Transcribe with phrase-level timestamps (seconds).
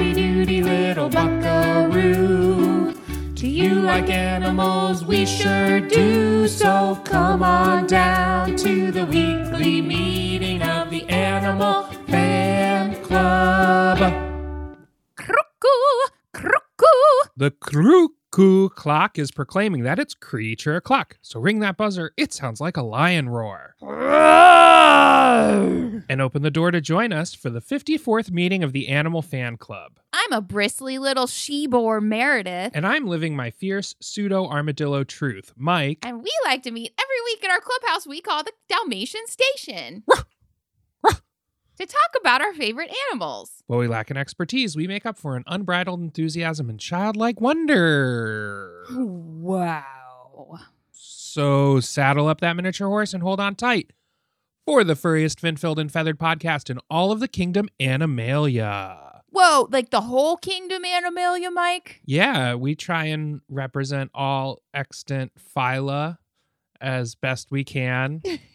[0.00, 2.94] howdy doody little buckaroo.
[3.34, 5.04] Do you like animals?
[5.04, 6.48] We sure do.
[6.48, 13.98] So come on down to the weekly meeting of the Animal Fan Club.
[15.16, 17.28] Cuckoo, cuckoo.
[17.36, 17.50] The
[18.30, 21.18] cuckoo clock is proclaiming that it's creature o'clock.
[21.22, 22.12] So ring that buzzer.
[22.16, 23.74] It sounds like a lion roar.
[26.08, 29.56] And open the door to join us for the 54th meeting of the Animal Fan
[29.56, 29.92] Club.
[30.12, 35.52] I'm a bristly little she-boar Meredith, And I'm living my fierce pseudo armadillo truth.
[35.56, 35.98] Mike.
[36.02, 40.04] and we like to meet every week at our clubhouse we call the Dalmatian Station
[41.80, 43.62] to talk about our favorite animals.
[43.66, 48.84] While we lack in expertise, we make up for an unbridled enthusiasm and childlike wonder.
[48.90, 50.58] Wow.
[50.92, 53.92] So saddle up that miniature horse and hold on tight
[54.66, 59.22] for the furriest, fin-filled, and feathered podcast in all of the kingdom, Animalia.
[59.30, 62.00] Whoa, like the whole kingdom Animalia, Mike?
[62.04, 66.18] Yeah, we try and represent all extant phyla
[66.80, 68.22] as best we can.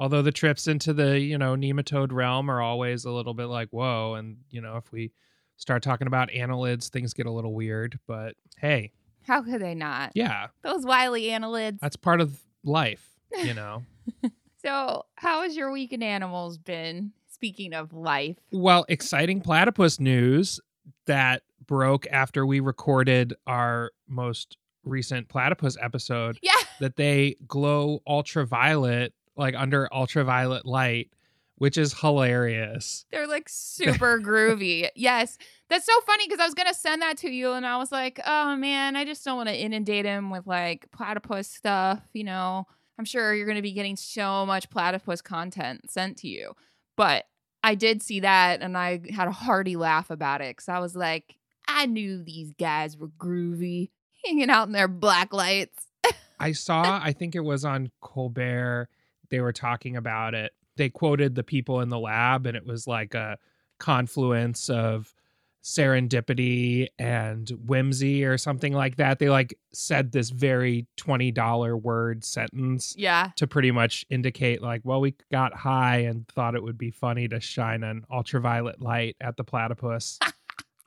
[0.00, 3.68] Although the trips into the, you know, nematode realm are always a little bit like,
[3.68, 4.14] whoa.
[4.14, 5.12] And, you know, if we
[5.56, 7.98] start talking about annelids, things get a little weird.
[8.08, 8.92] But hey,
[9.28, 10.12] How could they not?
[10.14, 11.78] yeah, Those wily annelids.
[11.80, 13.10] that's part of life,
[13.44, 13.84] you know.
[14.62, 17.12] So, how has your week in animals been?
[17.28, 20.60] Speaking of life, well, exciting platypus news
[21.06, 29.14] that broke after we recorded our most recent platypus episode yeah, that they glow ultraviolet,
[29.40, 31.10] like under ultraviolet light,
[31.56, 33.04] which is hilarious.
[33.10, 34.88] they're like super groovy.
[34.94, 35.38] Yes,
[35.68, 38.20] that's so funny because I was gonna send that to you, and I was like,
[38.24, 42.00] oh man, I just don't want to inundate him with like platypus stuff.
[42.12, 42.66] You know,
[42.98, 46.54] I'm sure you're gonna be getting so much platypus content sent to you,
[46.96, 47.24] but
[47.62, 50.96] I did see that, and I had a hearty laugh about it because I was
[50.96, 51.36] like,
[51.68, 53.90] I knew these guys were groovy,
[54.24, 55.86] hanging out in their black lights.
[56.40, 58.88] I saw, I think it was on Colbert,
[59.30, 60.52] they were talking about it.
[60.76, 63.38] They quoted the people in the lab, and it was like a
[63.78, 65.14] confluence of
[65.62, 69.18] serendipity and whimsy or something like that.
[69.18, 75.00] They like said this very $20 word sentence Yeah, to pretty much indicate like well
[75.02, 79.36] we got high and thought it would be funny to shine an ultraviolet light at
[79.36, 80.18] the platypus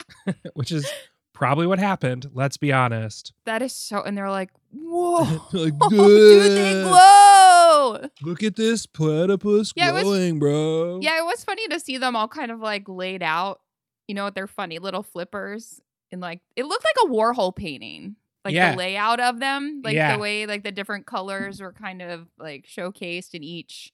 [0.54, 0.92] which is
[1.34, 4.02] probably what happened let's be honest that is so.
[4.02, 5.42] And they're like, whoa.
[5.52, 8.08] like, Dude, they glow.
[8.22, 11.98] look at this platypus Yeah, it was- glowing bro Yeah, it was funny to see
[11.98, 13.62] them all kind of like laid out,
[14.08, 15.82] you know, with their funny little flippers.
[16.12, 18.16] And like, it looked like a Warhol painting.
[18.46, 18.72] Like Yeah.
[18.72, 20.16] the layout of them, like Yeah.
[20.18, 23.93] the way like the different colors were kind of like showcased in each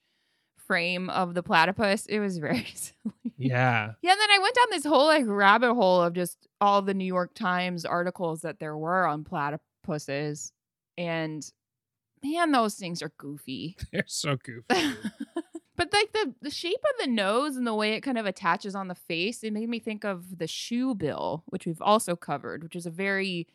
[0.69, 2.06] frame of the platypus.
[2.06, 3.34] It was very silly.
[3.38, 6.84] yeah Yeah, and then I went down this whole like rabbit hole of just all
[6.84, 10.52] the New York Times articles that there were on platypuses.
[10.96, 11.44] And
[12.24, 13.75] man, those things are goofy.
[13.91, 14.63] they're so goofy
[15.75, 18.75] but like the the shape of the nose and the way it kind of attaches
[18.75, 22.62] on the face, it made me think of the shoe bill, which we've also covered,
[22.63, 23.47] which is a very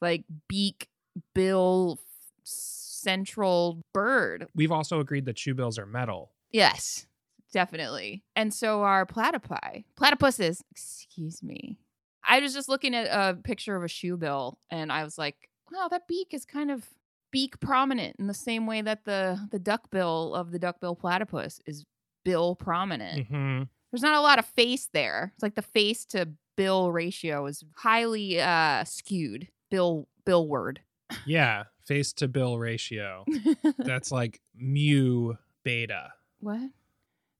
[0.00, 0.88] like beak
[1.34, 1.98] bill
[2.44, 4.46] central bird.
[4.54, 7.06] we've also agreed that shoe bills are metal Yes,
[7.52, 8.24] definitely.
[8.36, 10.60] And so are platypi, platypuses.
[10.70, 11.78] Excuse me.
[12.24, 15.48] I was just looking at a picture of a shoe bill, and I was like,
[15.72, 16.86] "Wow, that beak is kind of
[17.32, 21.60] beak prominent in the same way that the the duck bill of the duckbill platypus
[21.66, 21.84] is
[22.24, 23.26] bill prominent.
[23.26, 25.32] hmm There's not a lot of face there.
[25.34, 29.48] It's like the face to bill ratio is highly uh skewed.
[29.70, 30.80] Bill bill word.
[31.26, 33.24] yeah face to bill ratio
[33.78, 36.12] that's like mu beta
[36.42, 36.70] what?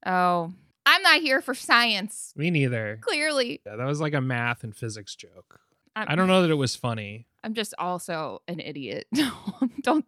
[0.05, 0.51] Oh,
[0.85, 2.33] I'm not here for science.
[2.35, 5.59] me neither Clearly, yeah, that was like a math and physics joke
[5.95, 9.07] I'm, i don't know that it was funny I'm just also an idiot.
[9.83, 10.05] Don't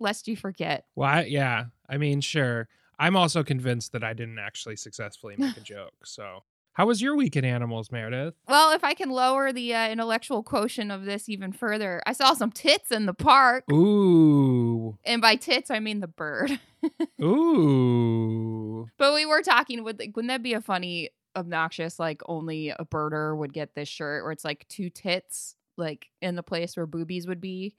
[0.00, 0.86] lest you forget.
[0.96, 1.66] Well, I, yeah.
[1.88, 2.68] I mean, sure.
[2.98, 5.94] I'm also convinced that I didn't actually successfully make a joke.
[6.04, 6.44] So,
[6.78, 8.34] how was your week in animals, Meredith?
[8.46, 12.34] Well, if I can lower the uh, intellectual quotient of this even further, I saw
[12.34, 13.64] some tits in the park.
[13.72, 14.96] Ooh.
[15.04, 16.60] And by tits, I mean the bird.
[17.20, 18.88] Ooh.
[18.96, 22.84] But we were talking, would like, wouldn't that be a funny, obnoxious, like only a
[22.84, 26.86] birder would get this shirt where it's like two tits, like in the place where
[26.86, 27.74] boobies would be?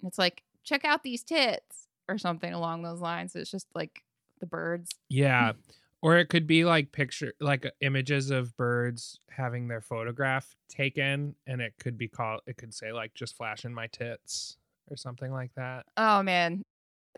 [0.00, 3.34] And it's like, check out these tits or something along those lines.
[3.34, 4.04] It's just like
[4.38, 4.92] the birds.
[5.08, 5.54] Yeah.
[6.02, 11.60] Or it could be like picture, like images of birds having their photograph taken, and
[11.60, 14.56] it could be called, it could say like just flashing my tits
[14.90, 15.86] or something like that.
[15.96, 16.62] Oh man.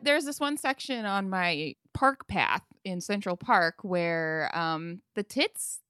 [0.01, 5.81] There's this one section on my park path in Central Park where um the tits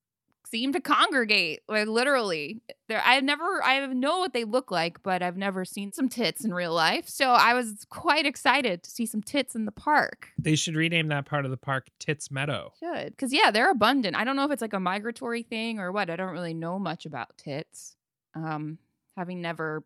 [0.52, 1.60] seem to congregate.
[1.66, 3.02] Like literally, there.
[3.04, 6.52] I've never, I know what they look like, but I've never seen some tits in
[6.52, 7.08] real life.
[7.08, 10.28] So I was quite excited to see some tits in the park.
[10.38, 12.74] They should rename that part of the park Tits Meadow.
[12.78, 14.14] Should because yeah, they're abundant.
[14.14, 16.10] I don't know if it's like a migratory thing or what.
[16.10, 17.96] I don't really know much about tits.
[18.34, 18.78] Um,
[19.16, 19.84] having never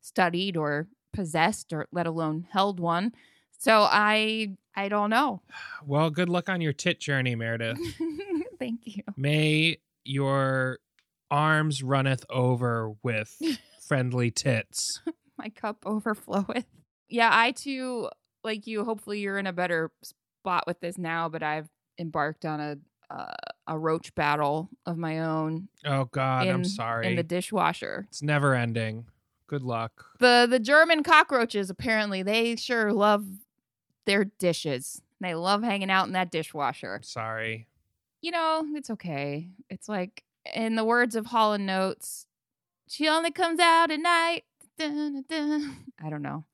[0.00, 3.12] studied or possessed or let alone held one.
[3.58, 5.42] So I I don't know.
[5.86, 7.78] Well, good luck on your tit journey, Meredith.
[8.58, 9.04] Thank you.
[9.16, 10.78] May your
[11.30, 13.40] arms runneth over with
[13.86, 15.00] friendly tits.
[15.38, 16.64] My cup overfloweth.
[17.08, 18.08] Yeah, I too
[18.42, 18.84] like you.
[18.84, 21.28] Hopefully, you're in a better spot with this now.
[21.28, 21.68] But I've
[21.98, 22.76] embarked on a
[23.10, 23.34] uh,
[23.66, 25.68] a roach battle of my own.
[25.84, 27.06] Oh God, in, I'm sorry.
[27.06, 28.06] In the dishwasher.
[28.08, 29.06] It's never ending.
[29.46, 30.06] Good luck.
[30.18, 33.26] The the German cockroaches apparently they sure love
[34.06, 35.02] their dishes.
[35.20, 36.96] They love hanging out in that dishwasher.
[36.96, 37.68] I'm sorry.
[38.26, 39.50] You know, it's okay.
[39.70, 42.26] It's like in the words of Hall and Oates,
[42.88, 44.42] she only comes out at night.
[44.76, 45.76] Dun, dun.
[46.04, 46.44] I don't know.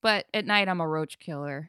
[0.00, 1.68] But at night I'm a roach killer.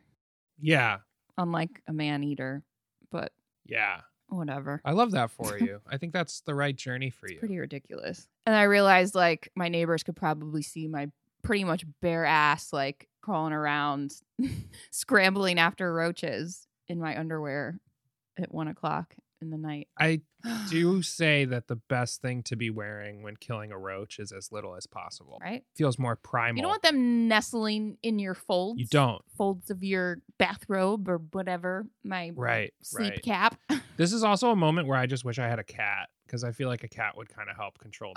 [0.57, 0.99] Yeah.
[1.37, 2.63] Unlike a man eater.
[3.11, 3.33] But
[3.65, 3.99] yeah.
[4.29, 4.79] Whatever.
[4.85, 5.81] I love that for you.
[5.85, 7.39] I think that's the right journey for it's you.
[7.39, 8.29] Pretty ridiculous.
[8.45, 11.09] And I realized like my neighbors could probably see my
[11.41, 14.13] pretty much bare ass like crawling around,
[14.91, 17.81] scrambling after roaches in my underwear
[18.37, 19.87] at one o'clock in the night.
[19.99, 20.21] I
[20.69, 24.51] do say that the best thing to be wearing when killing a roach is as
[24.51, 25.37] little as possible.
[25.41, 25.63] Right?
[25.75, 26.57] Feels more primal.
[26.57, 28.79] You don't want them nestling in your folds.
[28.79, 29.21] You don't.
[29.37, 31.85] Folds of your bathrobe or whatever.
[32.03, 33.21] My right sleep right.
[33.21, 33.59] cap.
[33.97, 36.51] this is also a moment where I just wish I had a cat because I
[36.51, 38.13] feel like a cat would kind of help control.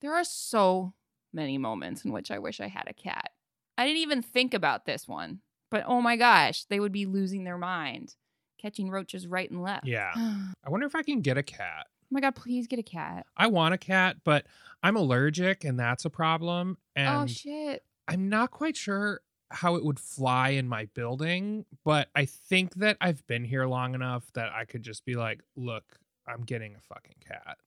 [0.00, 0.94] There are so
[1.32, 3.30] many moments in which I wish I had a cat.
[3.78, 5.40] I didn't even think about this one,
[5.70, 8.14] but oh my gosh, they would be losing their mind
[8.62, 9.86] catching roaches right and left.
[9.86, 10.12] Yeah.
[10.16, 11.86] oh I wonder if I can get a cat.
[11.88, 13.26] Oh my god, please get a cat.
[13.36, 14.46] I want a cat, but
[14.82, 16.78] I'm allergic and that's a problem.
[16.80, 17.82] Oh, and oh shit.
[18.08, 19.20] I'm not quite sure
[19.50, 23.94] how it would fly in my building, but I think that I've been here long
[23.94, 25.84] enough that I could just be like, look,
[26.26, 27.58] I'm getting a fucking cat.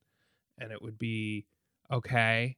[0.58, 1.46] And it would be
[1.92, 2.58] okay.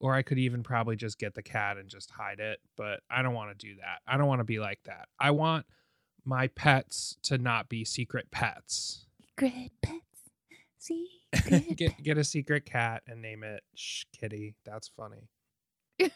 [0.00, 3.22] Or I could even probably just get the cat and just hide it, but I
[3.22, 4.00] don't want to do that.
[4.06, 5.08] I don't want to be like that.
[5.18, 5.66] I want
[6.24, 9.06] my pets to not be secret pets.
[9.38, 9.96] Secret pets.
[10.78, 14.54] Secret get get a secret cat and name it Shh Kitty.
[14.64, 15.28] That's funny.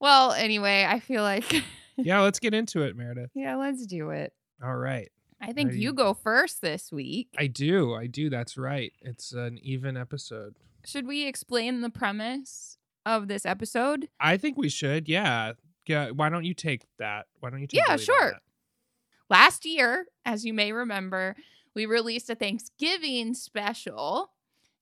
[0.00, 1.64] well, anyway, I feel like
[1.96, 3.30] yeah, let's get into it, Meredith.
[3.34, 4.32] Yeah, let's do it.
[4.62, 5.10] All right.
[5.40, 5.80] I think Ready?
[5.80, 7.28] you go first this week.
[7.38, 7.94] I do.
[7.94, 8.30] I do.
[8.30, 8.92] That's right.
[9.02, 10.54] It's an even episode.
[10.84, 14.08] Should we explain the premise of this episode?
[14.20, 15.08] I think we should.
[15.08, 15.52] Yeah.
[15.86, 16.10] Yeah.
[16.10, 17.26] Why don't you take that?
[17.40, 18.30] Why don't you take Yeah, the lead on sure.
[18.32, 18.42] that?
[19.28, 21.34] Last year, as you may remember,
[21.74, 24.30] we released a Thanksgiving special.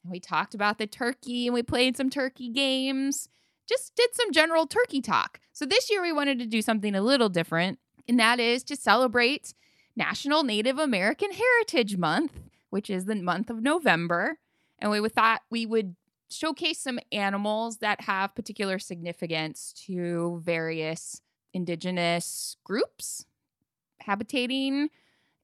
[0.03, 3.29] And we talked about the turkey and we played some turkey games.
[3.67, 5.41] Just did some general turkey talk.
[5.53, 8.77] So this year we wanted to do something a little different, and that is to
[8.77, 9.55] celebrate
[9.97, 14.39] National Native American Heritage Month, which is the month of November.
[14.79, 15.97] And we thought we would
[16.31, 21.23] showcase some animals that have particular significance to various
[21.55, 23.25] indigenous groups
[24.05, 24.91] habitating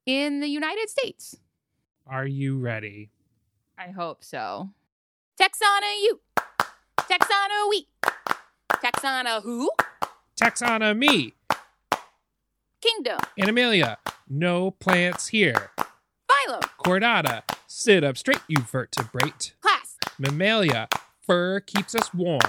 [0.06, 1.36] in the United States.
[2.06, 3.10] Are you ready?
[3.78, 4.70] I hope so.
[5.40, 6.20] Texana you.
[6.98, 7.86] Texana we.
[8.82, 9.70] Texana who?
[10.36, 11.34] Texana me
[12.80, 13.18] Kingdom.
[13.38, 13.98] Animalia.
[14.28, 15.70] No plants here.
[16.30, 16.62] Phylum.
[16.78, 17.42] Chordata.
[17.66, 19.54] Sit up straight, you vertebrate.
[19.60, 19.96] Class.
[20.18, 20.88] Mammalia.
[21.20, 22.40] Fur keeps us warm.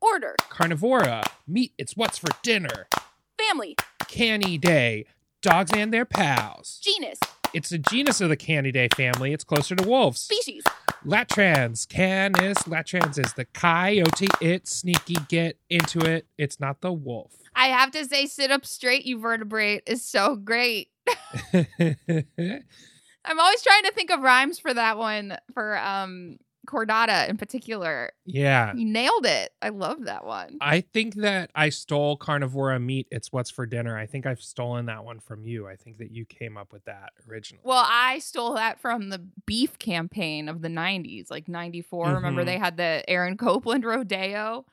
[0.00, 0.36] Order.
[0.48, 1.22] Carnivora.
[1.46, 2.86] Meat, it's what's for dinner.
[3.38, 3.76] Family.
[4.04, 5.04] Canidae.
[5.48, 6.78] Dogs and their pals.
[6.82, 7.18] Genus.
[7.54, 9.32] It's a genus of the Canidae family.
[9.32, 10.20] It's closer to wolves.
[10.20, 10.62] Species.
[11.06, 14.28] Latrans, Canis latrans is the coyote.
[14.42, 15.16] It's sneaky.
[15.28, 16.26] Get into it.
[16.36, 17.32] It's not the wolf.
[17.54, 20.88] I have to say, sit up straight, you vertebrate, is so great.
[21.52, 26.36] I'm always trying to think of rhymes for that one, for um
[26.68, 28.10] Chordata in particular.
[28.26, 28.72] yeah.
[28.74, 29.50] You nailed it.
[29.62, 30.58] I love that one.
[30.60, 33.08] I think that I stole carnivora meat.
[33.10, 33.96] It's what's for dinner.
[33.98, 35.66] I think I've stolen that one from you.
[35.66, 37.62] I think that you came up with that originally.
[37.64, 42.12] Well, I stole that from the beef campaign of the 90s, like 94.
[42.14, 42.46] Remember Mhm.
[42.46, 44.64] they had the Aaron Copland rodeo?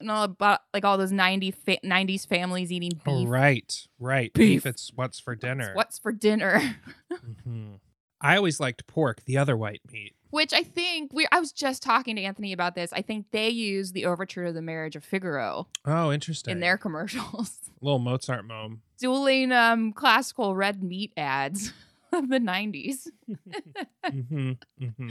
[0.00, 3.00] And all about like all those 90 fa- 90s families eating beef.
[3.06, 4.32] oh, right, right.
[4.32, 4.62] Beef.
[4.64, 4.66] Beef.
[4.66, 5.72] It's what's for dinner.
[5.74, 6.76] What's for dinner?
[7.12, 7.80] Mhm.
[8.20, 10.14] I always liked pork, the other white meat.
[10.30, 12.92] Which I think we I was just talking to Anthony about this.
[12.92, 16.52] I think they use the overture to the marriage of Figaro Oh, interesting.
[16.52, 17.58] in their commercials.
[17.80, 18.82] little Mozart mom.
[18.98, 21.72] Dueling um classical red meat ads.
[22.12, 23.08] of the 90s.
[24.10, 25.10] hmm hmm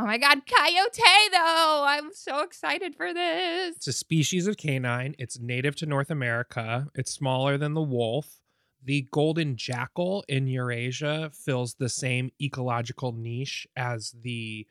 [0.00, 1.84] Oh my God, coyote, though.
[1.84, 3.74] I'm so excited for this.
[3.76, 5.16] It's a species of canine.
[5.18, 6.86] It's native to North America.
[6.94, 8.38] It's smaller than the wolf.
[8.84, 14.66] The golden jackal in Eurasia fills the same ecological niche as the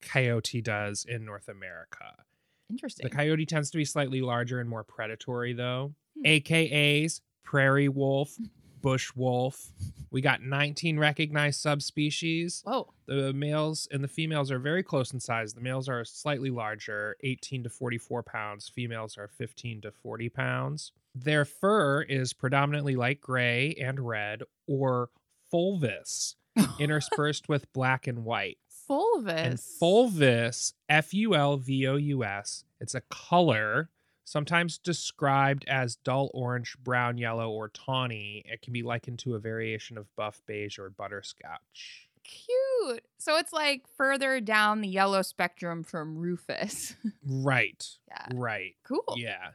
[0.00, 2.24] coyote does in North America.
[2.70, 3.04] Interesting.
[3.04, 5.94] The coyote tends to be slightly larger and more predatory, though.
[6.16, 6.26] Hmm.
[6.26, 8.36] AKAs prairie wolf,
[8.82, 9.72] bush wolf.
[10.10, 12.62] We got 19 recognized subspecies.
[12.66, 12.92] Whoa.
[13.06, 15.54] The males and the females are very close in size.
[15.54, 18.68] The males are slightly larger, 18 to 44 pounds.
[18.68, 20.92] Females are 15 to 40 pounds.
[21.14, 25.10] Their fur is predominantly light gray and red or
[25.50, 26.36] fulvous,
[26.78, 28.58] interspersed with black and white.
[28.88, 29.46] Fulvous.
[29.46, 33.90] And fulvous, F U L V O U S, it's a color
[34.24, 38.42] sometimes described as dull orange, brown, yellow, or tawny.
[38.46, 42.08] It can be likened to a variation of buff beige or butterscotch.
[42.24, 43.04] Cute.
[43.18, 46.94] So it's like further down the yellow spectrum from rufous.
[47.24, 47.84] Right.
[48.08, 48.26] yeah.
[48.34, 48.74] Right.
[48.84, 49.04] Cool.
[49.16, 49.48] Yeah.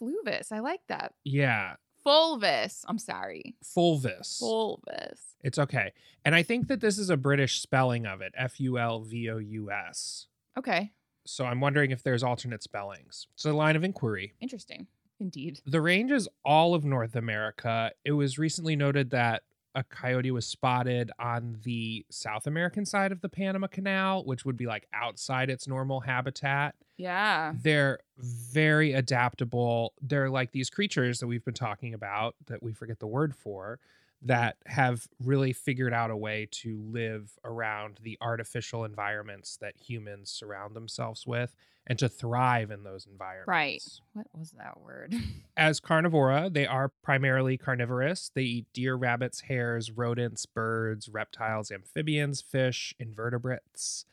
[0.00, 0.52] Fluvis.
[0.52, 1.12] I like that.
[1.24, 1.74] Yeah.
[2.06, 2.84] Fulvis.
[2.86, 3.56] I'm sorry.
[3.64, 4.38] Fulvis.
[4.40, 5.20] Fulvous.
[5.42, 5.92] it's okay.
[6.24, 9.30] And I think that this is a British spelling of it F U L V
[9.30, 10.26] O U S.
[10.58, 10.92] Okay.
[11.26, 13.26] So I'm wondering if there's alternate spellings.
[13.34, 14.34] It's a line of inquiry.
[14.40, 14.86] Interesting.
[15.20, 15.60] Indeed.
[15.66, 17.92] The range is all of North America.
[18.04, 19.42] It was recently noted that
[19.74, 24.56] a coyote was spotted on the South American side of the Panama Canal, which would
[24.56, 26.74] be like outside its normal habitat.
[26.96, 27.54] Yeah.
[27.60, 29.94] They're very adaptable.
[30.00, 33.80] They're like these creatures that we've been talking about that we forget the word for
[34.24, 40.30] that have really figured out a way to live around the artificial environments that humans
[40.30, 41.54] surround themselves with
[41.86, 43.46] and to thrive in those environments.
[43.46, 43.82] Right.
[44.14, 45.14] What was that word?
[45.56, 48.30] As carnivora, they are primarily carnivorous.
[48.34, 54.06] They eat deer, rabbits, hares, rodents, birds, reptiles, amphibians, fish, invertebrates.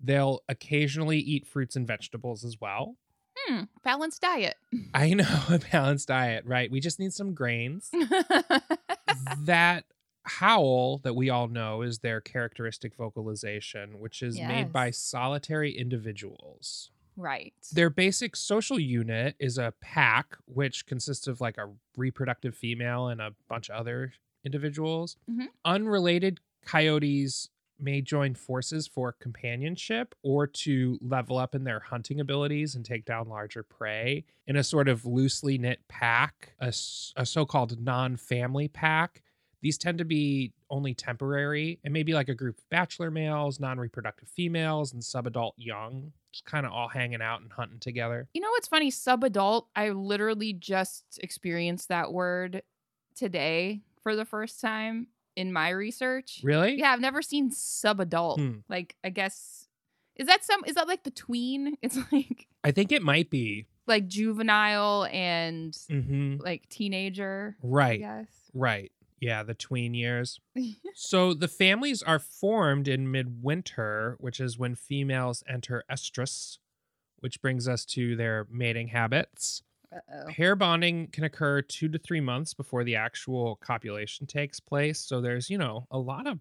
[0.00, 2.96] They'll occasionally eat fruits and vegetables as well.
[3.36, 3.64] Hmm.
[3.84, 4.56] Balanced diet.
[4.94, 6.70] I know a balanced diet, right?
[6.70, 7.90] We just need some grains.
[9.38, 9.84] that
[10.24, 16.90] howl that we all know is their characteristic vocalization, which is made by solitary individuals.
[17.16, 17.52] right.
[17.72, 23.20] Their basic social unit is a pack, which consists of like a reproductive female and
[23.20, 24.12] a bunch of other
[24.44, 25.16] individuals.
[25.28, 25.48] Mhm.
[25.64, 27.48] Unrelated coyotes
[27.80, 33.04] may join forces for companionship or to level up in their hunting abilities and take
[33.04, 38.68] down larger prey in a sort of loosely knit pack, a so called non family
[38.68, 39.22] pack.
[39.60, 43.78] These tend to be only temporary and maybe like a group of bachelor males, non
[43.78, 48.28] reproductive females, and subadult young, just kind of all hanging out and hunting together.
[48.34, 48.90] You know what's funny?
[48.90, 49.66] Subadult.
[49.74, 52.62] I literally just experienced that word
[53.16, 55.08] today for the first time
[55.38, 56.40] in my research.
[56.42, 56.78] Really?
[56.78, 58.36] Yeah, I've never seen subadult.
[58.38, 58.58] Hmm.
[58.68, 59.68] Like, I guess
[60.16, 60.62] is that some?
[60.66, 61.76] Is that like the tween?
[61.82, 63.66] It's like I think it might be.
[63.86, 67.56] like juvenile and hmm like teenager.
[67.62, 68.00] Right.
[68.00, 68.28] Yes.
[68.52, 68.90] Right.
[69.20, 70.40] Yeah, the tween years.
[70.94, 76.58] So the families are formed in midwinter, which is when females enter estrus,
[77.20, 79.62] which brings us to their mating habits.
[79.94, 80.24] Uh-oh.
[80.32, 84.98] Pair bonding can occur two to three months before the actual copulation takes place.
[85.00, 86.38] So there's, you know, a lot of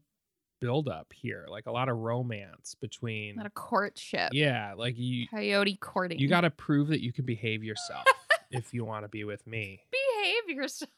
[0.59, 3.35] buildup here, like a lot of romance between.
[3.35, 4.31] Not a courtship.
[4.33, 6.19] yeah, like you, Coyote courting.
[6.19, 8.05] you got to prove that you can behave yourself
[8.51, 9.79] if you want to be with me.
[9.91, 10.89] behave yourself.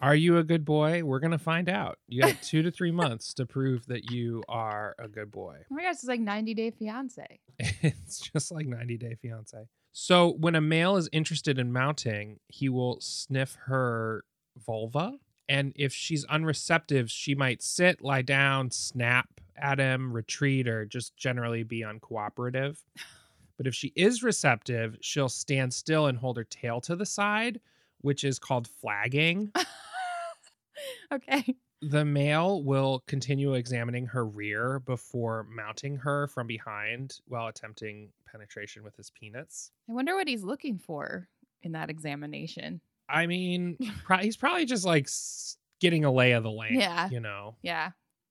[0.00, 1.04] Are you a good boy?
[1.04, 1.98] We're gonna find out.
[2.08, 5.58] You got two to three months to prove that you are a good boy.
[5.70, 7.40] Oh my gosh, it's like 90 Day Fiance.
[7.82, 9.58] It's just like 90 Day Fiance.
[9.92, 14.24] So when a male is interested in mounting, he will sniff her
[14.56, 15.18] vulva.
[15.48, 21.16] And if she's unreceptive, she might sit, lie down, snap at him, retreat, or just
[21.16, 22.78] generally be uncooperative.
[23.56, 27.60] But if she is receptive, she'll stand still and hold her tail to the side,
[28.02, 29.52] which is called flagging.
[31.12, 31.56] okay.
[31.80, 38.82] The male will continue examining her rear before mounting her from behind while attempting penetration
[38.82, 39.70] with his penis.
[39.88, 41.28] I wonder what he's looking for
[41.62, 42.80] in that examination.
[43.08, 45.08] I mean, pro- he's probably just like
[45.80, 46.76] getting a lay of the land.
[46.76, 47.08] Yeah.
[47.10, 47.56] You know?
[47.62, 47.90] Yeah.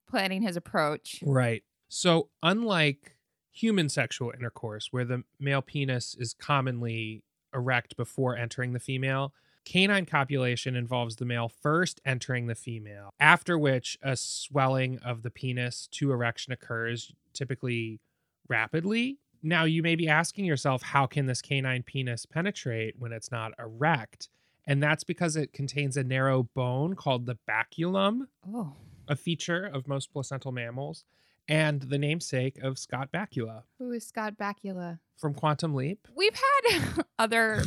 [0.10, 1.22] Planning his approach.
[1.26, 1.64] Right.
[1.90, 3.16] So, unlike
[3.52, 7.24] human sexual intercourse, where the male penis is commonly
[7.54, 9.34] erect before entering the female,
[9.68, 15.30] canine copulation involves the male first entering the female, after which a swelling of the
[15.30, 18.00] penis to erection occurs, typically
[18.48, 19.20] rapidly.
[19.44, 23.52] Now, you may be asking yourself, how can this canine penis penetrate when it's not
[23.60, 24.30] erect?
[24.66, 28.74] And that's because it contains a narrow bone called the baculum, Oh.
[29.08, 31.04] a feature of most placental mammals,
[31.48, 35.00] and the namesake of Scott Bakula Who is Scott Bakula?
[35.18, 36.08] from Quantum Leap.
[36.16, 37.64] We've had other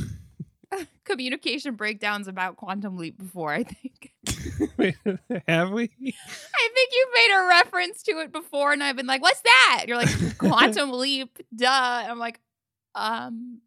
[1.05, 4.13] communication breakdowns about Quantum Leap before, I think.
[5.49, 5.85] Have we?
[5.85, 9.85] I think you've made a reference to it before, and I've been like, what's that?
[9.89, 11.67] You're like, Quantum Leap, duh.
[11.69, 12.41] I'm like,
[12.95, 13.61] um,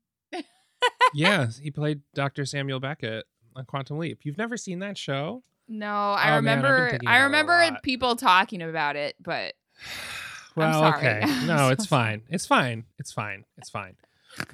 [1.14, 2.46] yeah, he played Dr.
[2.46, 4.20] Samuel Beckett on Quantum Leap.
[4.24, 5.44] You've never seen that show?
[5.68, 9.16] no, I Oh, man, remember thinking I about it a remember people talking about it,
[9.22, 9.54] but
[10.56, 10.98] Well, sorry.
[10.98, 11.46] okay.
[11.48, 12.22] No, so it's fine.
[12.30, 12.86] It's fine.
[13.00, 13.46] It's fine.
[13.58, 13.96] It's fine.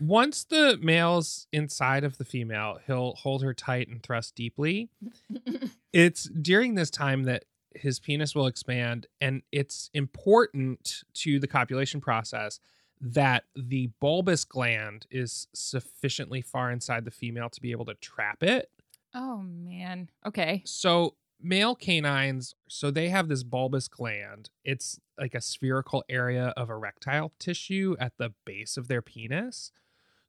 [0.01, 4.89] Once the male's inside of the female, he'll hold her tight and thrust deeply.
[5.91, 11.99] It's during this time that his penis will expand, and it's important to the copulation
[11.99, 12.59] process
[13.01, 18.43] that the bulbous gland is sufficiently far inside the female to be able to trap
[18.43, 18.69] it.
[19.15, 20.09] oh man.
[20.25, 20.61] Okay.
[20.65, 24.49] So male canines, so they have this bulbous gland.
[24.63, 29.71] It's like a spherical area of erectile tissue at the base of their penis.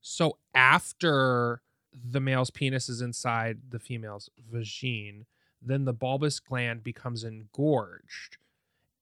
[0.00, 1.62] So after
[1.92, 5.26] the male's penis is inside the female's vagine,
[5.60, 8.38] then the bulbous gland becomes engorged.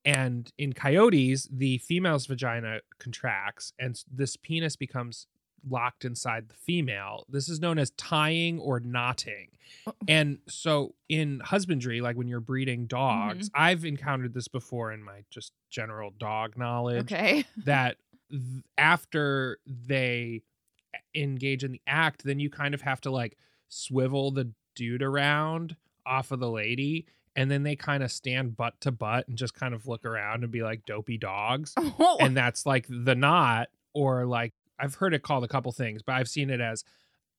[0.03, 5.27] And in coyotes, the female's vagina contracts and this penis becomes
[5.67, 7.25] locked inside the female.
[7.29, 9.49] This is known as tying or knotting.
[9.87, 9.93] Oh.
[10.07, 13.61] And so in husbandry, like when you're breeding dogs, mm-hmm.
[13.61, 17.45] I've encountered this before in my just general dog knowledge Okay.
[17.65, 17.97] that
[18.31, 20.41] th- after they
[21.15, 23.37] engage in the act, then you kind of have to like
[23.67, 25.75] swivel the dude around
[26.05, 27.05] off of the lady.
[27.35, 30.43] And then they kind of stand butt to butt and just kind of look around
[30.43, 31.73] and be like dopey dogs.
[31.77, 32.17] oh.
[32.19, 36.15] And that's like the knot, or like I've heard it called a couple things, but
[36.15, 36.83] I've seen it as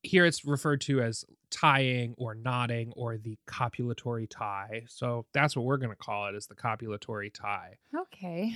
[0.02, 4.84] here it's referred to as tying or knotting or the copulatory tie.
[4.88, 7.76] So that's what we're going to call it is the copulatory tie.
[7.94, 8.54] okay.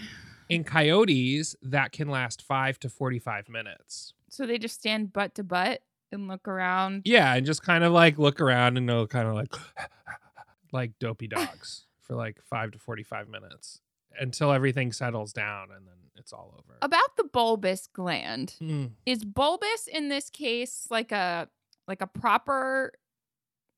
[0.49, 4.15] In coyotes, that can last five to 45 minutes.
[4.31, 5.83] So they just stand butt to butt
[6.13, 7.03] and look around.
[7.05, 7.35] Yeah.
[7.35, 9.55] And just kind of like look around and they'll kind of like,
[10.73, 13.81] like dopey dogs for like five to 45 minutes
[14.21, 16.77] until everything settles down and then it's all over.
[16.83, 18.93] About the bulbous gland, Mm.
[19.07, 21.49] is bulbous in this case like a
[21.87, 22.93] like a proper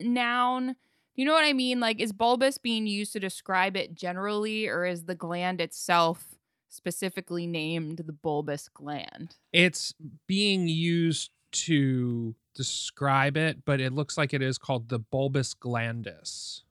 [0.00, 0.76] noun?
[1.14, 1.80] You know what I mean?
[1.80, 6.34] Like is bulbous being used to describe it generally or is the gland itself
[6.68, 9.36] specifically named the bulbous gland?
[9.52, 9.94] It's
[10.26, 16.62] being used to describe it, but it looks like it is called the bulbous glandus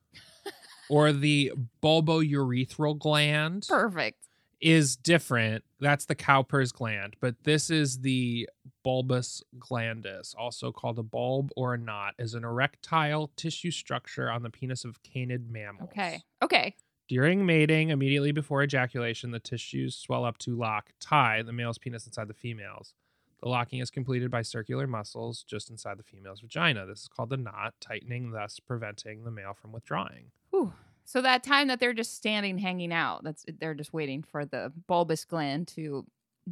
[0.88, 3.66] or the bulbourethral gland.
[3.68, 4.28] Perfect.
[4.60, 5.62] is different.
[5.80, 8.48] That's the Cowper's gland, but this is the
[8.84, 14.42] bulbus glandus, also called a bulb or a knot, is an erectile tissue structure on
[14.42, 15.90] the penis of canid mammals.
[15.92, 16.22] Okay.
[16.42, 16.74] Okay.
[17.08, 22.06] During mating, immediately before ejaculation, the tissues swell up to lock, tie the male's penis
[22.06, 22.94] inside the female's.
[23.42, 26.86] The locking is completed by circular muscles just inside the female's vagina.
[26.86, 30.30] This is called the knot, tightening, thus preventing the male from withdrawing.
[30.50, 30.72] Whew.
[31.04, 34.72] So that time that they're just standing hanging out, that's they're just waiting for the
[34.88, 36.04] bulbous gland to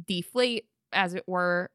[0.07, 1.69] deflate, as it were,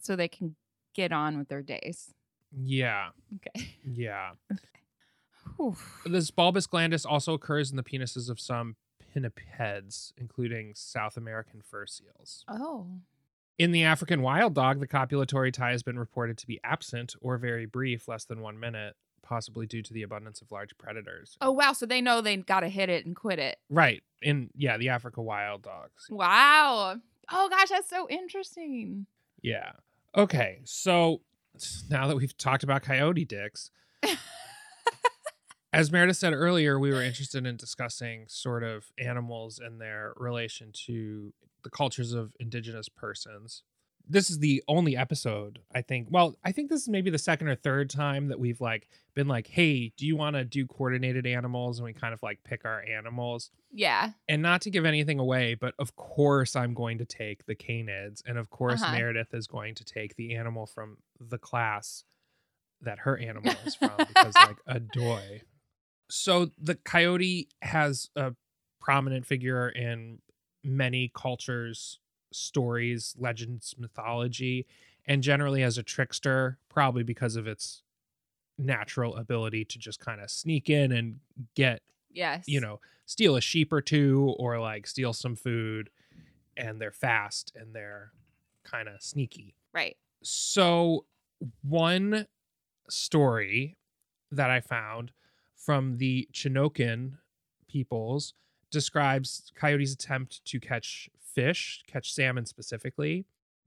[0.00, 0.54] so they can
[0.94, 2.12] get on with their days.
[2.56, 3.68] Yeah, Okay.
[3.84, 4.32] yeah.
[5.56, 5.76] Whew.
[6.06, 8.76] This bulbus glandus also occurs in the penises of some
[9.14, 12.44] pinnipeds, including South American fur seals.
[12.48, 12.86] Oh.
[13.58, 17.36] In the African wild dog, the copulatory tie has been reported to be absent or
[17.38, 21.36] very brief, less than one minute, possibly due to the abundance of large predators.
[21.40, 21.72] Oh wow.
[21.72, 23.58] So they know they got to hit it and quit it.
[23.68, 24.02] Right.
[24.22, 26.06] In, yeah, the Africa wild dogs.
[26.08, 26.98] Wow.
[27.30, 29.06] Oh gosh, that's so interesting.
[29.42, 29.72] Yeah.
[30.16, 30.60] Okay.
[30.64, 31.22] So
[31.90, 33.72] now that we've talked about coyote dicks,
[35.72, 40.70] as Meredith said earlier, we were interested in discussing sort of animals and their relation
[40.86, 41.32] to
[41.64, 43.62] the cultures of indigenous persons.
[44.10, 46.08] This is the only episode, I think.
[46.10, 49.28] Well, I think this is maybe the second or third time that we've like been
[49.28, 52.64] like, "Hey, do you want to do coordinated animals?" and we kind of like pick
[52.64, 53.50] our animals.
[53.70, 54.12] Yeah.
[54.26, 58.22] And not to give anything away, but of course I'm going to take the canids,
[58.26, 58.92] and of course Uh-huh.
[58.96, 62.04] Meredith is going to take the animal from the class
[62.80, 65.42] that her animal is from because like a doy.
[66.08, 68.32] So the coyote has a
[68.80, 70.20] prominent figure in
[70.68, 71.98] many cultures,
[72.32, 74.66] stories, legends, mythology,
[75.06, 77.82] and generally as a trickster, probably because of its
[78.58, 81.20] natural ability to just kind of sneak in and
[81.54, 82.48] get Yes.
[82.48, 85.90] you know, steal a sheep or two or like steal some food
[86.56, 88.12] and they're fast and they're
[88.64, 89.54] kind of sneaky.
[89.72, 89.96] Right.
[90.22, 91.04] So,
[91.62, 92.26] one
[92.88, 93.76] story
[94.32, 95.12] that I found
[95.54, 96.78] from the Chinook
[97.68, 98.34] peoples
[98.70, 103.26] describes Coyote's attempt to catch fish, catch salmon specifically.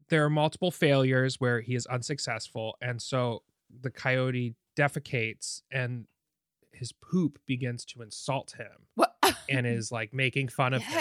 [0.10, 3.44] There are multiple failures where he is unsuccessful, and so
[3.82, 6.06] the coyote defecates and
[6.74, 9.16] his poop begins to insult him What?
[9.50, 10.94] and is like making fun of him.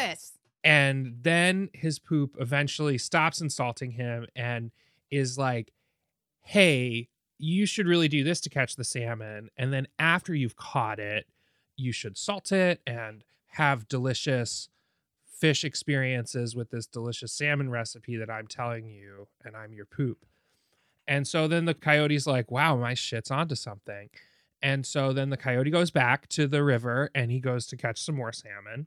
[0.62, 4.70] And then his poop eventually stops insulting him and
[5.10, 5.72] is like,
[6.42, 7.08] hey,
[7.38, 9.48] you should really do this to catch the salmon.
[9.56, 11.26] And then after you've caught it,
[11.76, 14.68] you should salt it and have delicious
[15.26, 20.26] fish experiences with this delicious salmon recipe that I'm telling you, and I'm your poop.
[21.08, 24.10] And so then the coyote's like, wow, my shit's onto something.
[24.62, 28.00] And so then the coyote goes back to the river and he goes to catch
[28.00, 28.86] some more salmon.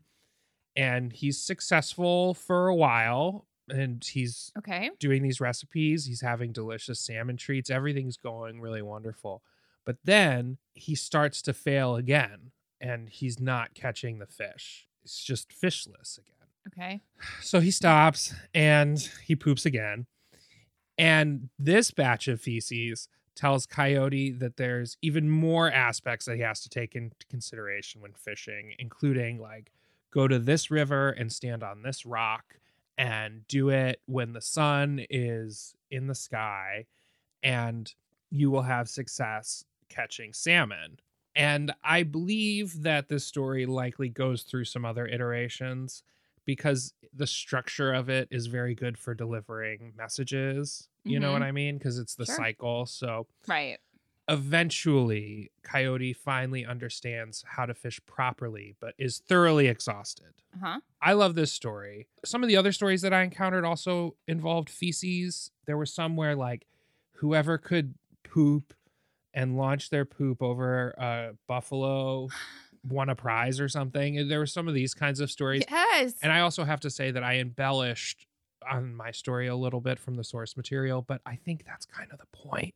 [0.76, 4.92] And he's successful for a while and he's Okay.
[5.00, 6.06] doing these recipes.
[6.06, 7.70] He's having delicious salmon treats.
[7.70, 9.42] Everything's going really wonderful.
[9.86, 12.52] But then he starts to fail again
[12.84, 14.88] and he's not catching the fish.
[15.04, 16.34] It's just fishless again.
[16.68, 17.02] Okay.
[17.42, 20.06] So he stops and he poops again.
[20.98, 26.62] And this batch of feces tells Coyote that there's even more aspects that he has
[26.62, 29.72] to take into consideration when fishing, including like
[30.12, 32.56] go to this river and stand on this rock
[32.98, 36.86] and do it when the sun is in the sky
[37.42, 37.94] and
[38.30, 41.00] you will have success catching salmon.
[41.36, 46.04] And I believe that this story likely goes through some other iterations
[46.46, 50.88] because the structure of it is very good for delivering messages.
[51.06, 51.34] You know Mhm.
[51.34, 51.78] what I mean?
[51.78, 52.36] Because it's the Sure.
[52.36, 52.86] cycle.
[52.86, 53.80] So Right.
[54.28, 60.34] eventually, Coyote finally understands how to fish properly, but is thoroughly exhausted.
[60.56, 60.80] Uh huh.
[61.02, 62.08] I love this story.
[62.24, 65.52] Some of the other stories that I encountered also involved feces.
[65.66, 66.68] There were some where like
[67.14, 68.74] whoever could poop
[69.34, 72.30] and launch their poop over a buffalo
[72.84, 74.28] won a prize or something.
[74.28, 75.64] There were some of these kinds of stories.
[75.70, 76.16] Yes.
[76.22, 78.28] And I also have to say that I embellished
[78.70, 82.12] on my story a little bit from the source material, but I think that's kind
[82.12, 82.76] of the point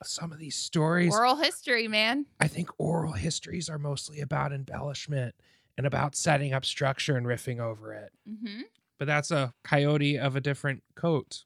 [0.00, 1.12] of some of these stories.
[1.12, 2.26] Oral history, man.
[2.40, 5.34] I think oral histories are mostly about embellishment
[5.76, 8.12] and about setting up structure and riffing over it.
[8.28, 8.62] Mm-hmm.
[8.98, 11.44] But that's a coyote of a different coat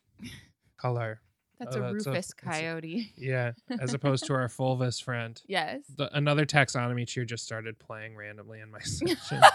[0.79, 1.21] color.
[1.65, 3.13] That's Oh, a that's a- rufous a- coyote.
[3.17, 5.41] Yeah, as opposed to our fulvus friend.
[5.47, 5.81] yes.
[5.97, 9.41] The, another taxonomy cheer just started playing randomly in my section.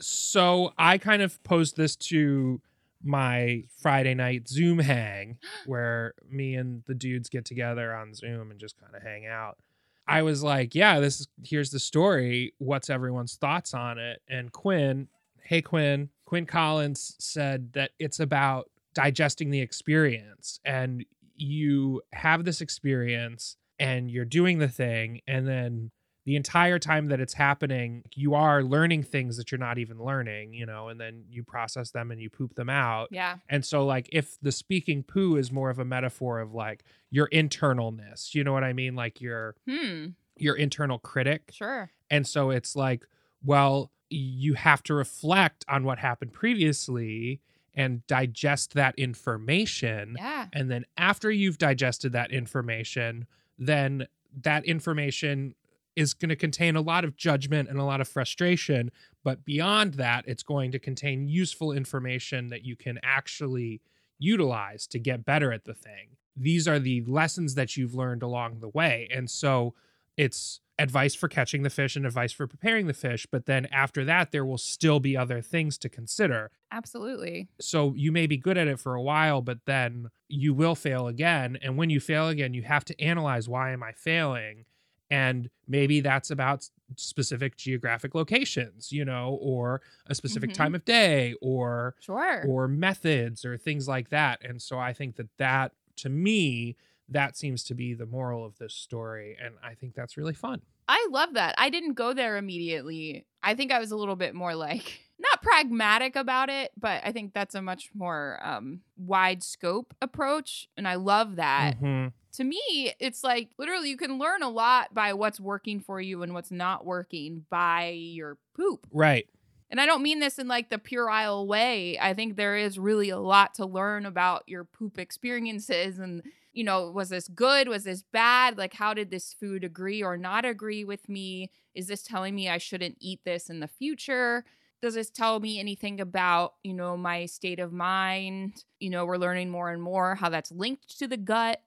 [0.00, 2.60] so I kind of posed this to
[3.04, 8.60] my Friday night Zoom hang where me and the dudes get together on Zoom and
[8.60, 9.58] just kind of hang out.
[10.06, 12.54] I was like, yeah, this is here's the story.
[12.58, 14.20] What's everyone's thoughts on it?
[14.28, 15.08] And Quinn,
[15.44, 21.04] hey Quinn, Quinn Collins said that it's about digesting the experience and
[21.36, 25.90] you have this experience and you're doing the thing and then
[26.24, 30.52] the entire time that it's happening you are learning things that you're not even learning
[30.54, 33.36] you know and then you process them and you poop them out Yeah.
[33.48, 37.28] and so like if the speaking poo is more of a metaphor of like your
[37.30, 40.08] internalness you know what i mean like your Hmm.
[40.36, 41.90] your internal critic Sure.
[42.10, 43.04] and so it's like,
[43.44, 47.40] well, you have to reflect on what happened previously
[47.74, 50.16] and digest that information.
[50.18, 50.46] Yeah.
[50.52, 53.26] And then after you've digested that information,
[53.58, 54.06] then
[54.42, 55.54] that information
[55.94, 58.90] is going to contain a lot of judgment and a lot of frustration.
[59.22, 63.82] But beyond that, it's going to contain useful information that you can actually
[64.18, 66.16] utilize to get better at the thing.
[66.34, 69.06] These are the lessons that you've learned along the way.
[69.12, 69.74] And so
[70.16, 73.26] it's advice for catching the fish and advice for preparing the fish.
[73.30, 76.50] But then after that, there will still be other things to consider.
[76.70, 77.48] Absolutely.
[77.60, 81.06] So you may be good at it for a while, but then you will fail
[81.06, 81.56] again.
[81.62, 84.64] And when you fail again, you have to analyze why am I failing?
[85.10, 90.54] And maybe that's about specific geographic locations, you know, or a specific Mhm.
[90.54, 92.44] time of day or Sure.
[92.48, 94.42] or methods or things like that.
[94.44, 96.76] And so I think that that to me
[97.08, 100.62] that seems to be the moral of this story and I think that's really fun.
[100.88, 101.54] I love that.
[101.58, 103.26] I didn't go there immediately.
[103.42, 107.12] I think I was a little bit more like not pragmatic about it, but I
[107.12, 111.80] think that's a much more um, wide scope approach, and I love that.
[111.80, 112.12] Mhm.
[112.36, 116.22] To me, it's like literally you can learn a lot by what's working for you
[116.22, 118.86] and what's not working by your poop.
[118.90, 119.28] Right.
[119.70, 121.98] And I don't mean this in like the puerile way.
[121.98, 126.64] I think there is really a lot to learn about your poop experiences and you
[126.64, 127.68] know, was this good?
[127.68, 128.58] Was this bad?
[128.58, 131.50] Like, how did this food agree or not agree with me?
[131.74, 134.44] Is this telling me I shouldn't eat this in the future?
[134.82, 138.64] Does this tell me anything about, you know, my state of mind?
[138.80, 141.62] You know, we're learning more and more how that's linked to the gut.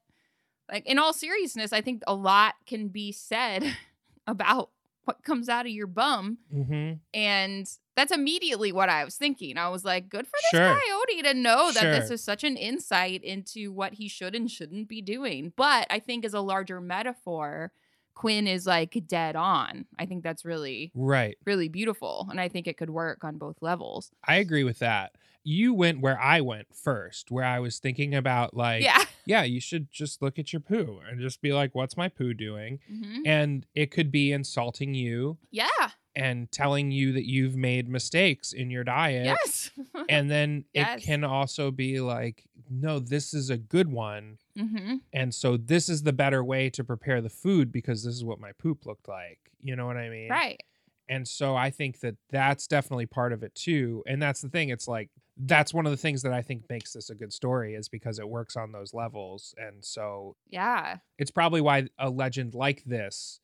[0.72, 3.64] Like, in all seriousness, I think a lot can be said
[4.28, 4.70] about
[5.06, 6.40] what comes out of your bum.
[6.52, 9.58] hmm And that's immediately what I was thinking.
[9.58, 10.76] I was like, good for this Sure.
[10.76, 14.88] coyote to know that this is such an insight into what he should and shouldn't
[14.88, 15.54] be doing.
[15.56, 17.72] But I think as a larger metaphor,
[18.14, 19.86] Quinn is like dead on.
[20.00, 21.38] I think that's really, Right.
[21.46, 22.28] really beautiful.
[22.30, 24.12] And I think it could work on both levels.
[24.26, 25.14] I agree with that.
[25.44, 29.04] You went where I went first, where I was thinking about like, yeah.
[29.26, 32.34] yeah, you should just look at your poo and just be like, what's my poo
[32.34, 32.80] doing?
[32.92, 33.22] Mhm.
[33.26, 35.68] And it could be insulting you Yeah.
[36.16, 39.26] And telling you that you've made mistakes in your diet.
[39.26, 39.72] Yes.
[40.08, 41.02] And then Yes.
[41.02, 44.38] it can also be like, no, this is a good one.
[44.56, 48.24] hmm And so this is the better way to prepare the food because this is
[48.24, 49.40] what my poop looked like.
[49.62, 50.30] You know what I mean?
[50.30, 50.62] Right.
[51.10, 54.04] And so I think that that's definitely part of it too.
[54.06, 54.70] And that's the thing.
[54.70, 57.74] It's like, that's one of the things that I think makes this a good story
[57.74, 59.56] is because it works on those levels.
[59.58, 60.98] And so Yeah.
[61.18, 63.40] it's probably why a legend like this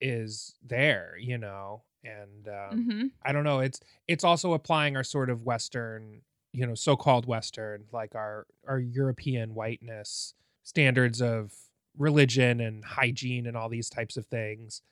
[0.00, 1.82] is there, you know?
[2.04, 3.60] And um, hmm I don't know.
[3.60, 6.20] It's it's also applying our sort of Western,
[6.52, 11.52] you know, so-called Western, like our our European whiteness standards of
[11.96, 14.82] religion and hygiene and all these types of things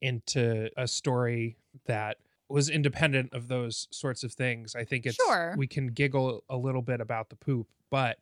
[0.00, 2.16] into a story that
[2.48, 4.74] was independent of those sorts of things.
[4.74, 5.54] I think it's Sure.
[5.56, 8.18] we can giggle a little bit about the poop, but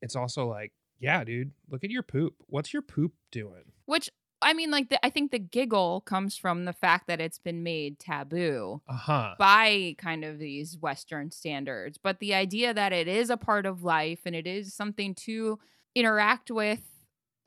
[0.00, 2.34] it's also like, yeah, dude, look at your poop.
[2.46, 3.72] What's your poop doing?
[3.84, 4.08] Which,
[4.42, 7.62] I mean, like, the, I think the giggle comes from the fact that it's been
[7.62, 8.82] made taboo.
[8.88, 9.34] Uh-huh.
[9.38, 11.98] by kind of these Western standards.
[11.98, 15.58] But the idea that it is a part of life and it is something to
[15.94, 16.82] interact with,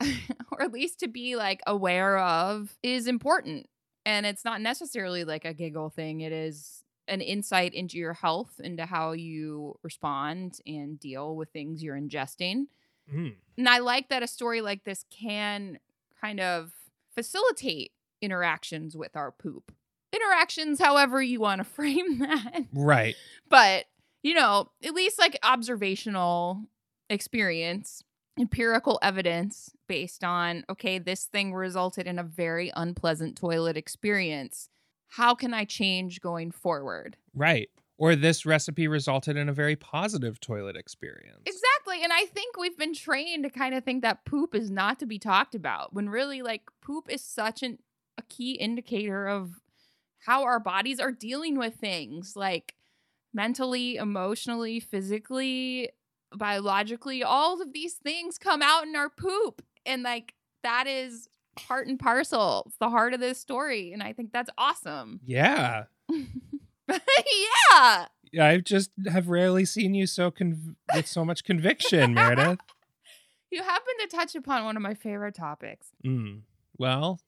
[0.52, 3.68] or at least to be like aware of, is important.
[4.04, 8.60] And it's not necessarily like a giggle thing, it is an insight into your health,
[8.62, 12.66] into how you respond and deal with things you're ingesting.
[13.12, 13.34] Mm.
[13.58, 15.78] And I like that a story like this can
[16.20, 16.72] kind of
[17.14, 19.72] facilitate interactions with our poop.
[20.12, 22.64] Interactions, however you want to frame that.
[22.72, 23.14] Right.
[23.48, 23.86] But,
[24.22, 26.62] you know, at least like observational
[27.08, 28.02] experience,
[28.38, 34.68] empirical evidence based on, okay, this thing resulted in a very unpleasant toilet experience.
[35.08, 37.16] How can I change going forward?
[37.34, 37.68] Right.
[38.00, 41.42] Or this recipe resulted in a very positive toilet experience.
[41.44, 42.02] Exactly.
[42.02, 45.06] And I think we've been trained to kind of think that poop is not to
[45.06, 47.78] be talked about when really like poop is such an
[48.16, 49.60] a key indicator of
[50.26, 52.74] how our bodies are dealing with things like
[53.34, 55.90] mentally, emotionally, physically,
[56.34, 59.62] biologically, all of these things come out in our poop.
[59.84, 62.64] And like that is part and parcel.
[62.66, 63.92] It's the heart of this story.
[63.92, 65.20] And I think that's awesome.
[65.26, 65.84] Yeah.
[67.62, 68.06] yeah.
[68.40, 72.58] I just have rarely seen you so conv- with so much conviction, Meredith.
[73.50, 75.88] You happen to touch upon one of my favorite topics.
[76.06, 76.42] Mm.
[76.78, 77.20] Well,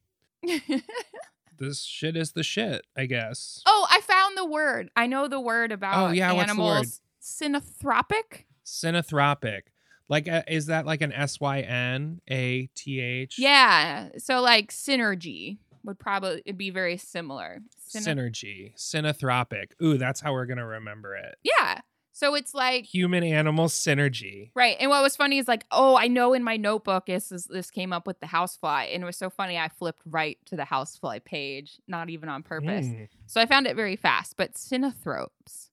[1.59, 3.63] this shit is the shit, I guess.
[3.67, 4.91] Oh, I found the word.
[4.97, 6.69] I know the word about Oh, yeah, what's the word?
[6.71, 7.01] animals.
[7.21, 8.45] Synanthropic.
[8.65, 9.63] Synanthropic.
[10.09, 13.37] Like, uh, is that like an S Y N A T H?
[13.39, 14.09] Yeah.
[14.19, 17.61] So like synergy would probably be very similar.
[17.91, 18.75] Synergy.
[18.77, 19.73] Synanthropic.
[19.83, 21.37] Ooh, that's how we're going to remember it.
[21.43, 21.81] yeah.
[22.15, 24.51] So it's like Human animal synergy.
[24.55, 24.77] right.
[24.79, 27.71] And what was funny is like, oh, I know in my notebook this is, this
[27.71, 29.57] came up with the housefly, and it was so funny.
[29.57, 32.85] I flipped right to the housefly page, not even on purpose.
[32.85, 33.09] Mm.
[33.27, 34.37] So I found it very fast.
[34.37, 35.71] But synanthropes,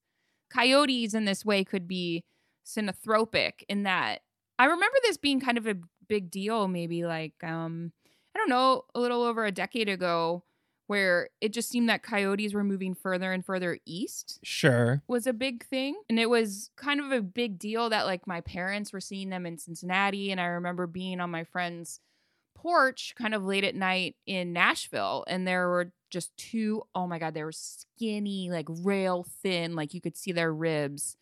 [0.49, 2.23] coyotes in this way could be
[2.65, 4.21] synanthropic in that
[4.57, 5.75] I remember this being kind of a
[6.07, 7.91] big deal, maybe like um
[8.35, 10.43] I don't know, a little over a decade ago,
[10.87, 15.01] where it just seemed that coyotes were moving further and further east Sure.
[15.07, 15.95] was a big thing.
[16.09, 19.45] And it was kind of a big deal that like my parents were seeing them
[19.45, 20.31] in Cincinnati.
[20.31, 21.99] And I remember being on my friend's
[22.55, 25.23] porch kind of late at night in Nashville.
[25.27, 29.93] And there were just two, oh my God, they were skinny, like rail thin, like
[29.93, 31.17] you could see their ribs.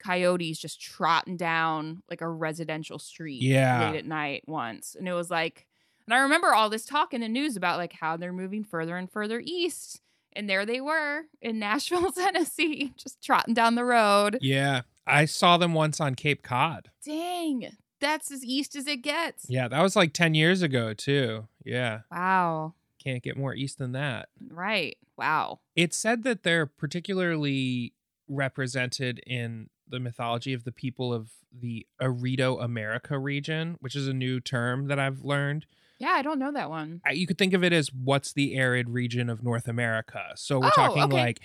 [0.00, 3.90] Coyotes just trotting down like a residential street Yeah.
[3.90, 4.94] late at night once.
[4.96, 5.66] And it was like,
[6.06, 8.96] and I remember all this talk in the news about like how they're moving further
[8.96, 10.00] and further east.
[10.36, 14.38] And there they were in Nashville, Tennessee, just trotting down the road.
[14.40, 14.82] Yeah.
[15.06, 16.90] I saw them once on Cape Cod.
[17.04, 19.46] Dang, that's as east as it gets.
[19.48, 21.46] Yeah, that was like 10 years ago, too.
[21.64, 22.00] Yeah.
[22.10, 22.74] Wow.
[23.02, 24.30] Can't get more east than that.
[24.48, 24.96] Right.
[25.16, 25.60] Wow.
[25.76, 27.92] It's said that they're particularly
[28.28, 34.40] represented in the mythology of the people of the Aridoamerica region, which is a new
[34.40, 35.66] term that I've learned.
[35.98, 37.00] Yeah, I don't know that one.
[37.12, 40.32] You could think of it as what's the arid region of North America.
[40.36, 41.12] So we're Oh, talking okay.
[41.16, 41.40] like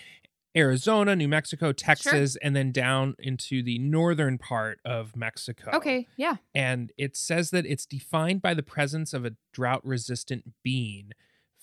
[0.57, 5.69] Arizona, New Mexico, Texas, and then down into the northern part of Mexico.
[5.75, 6.07] Okay.
[6.17, 6.38] Yeah.
[6.55, 11.12] and it says that it's defined by the presence of a drought resistant bean,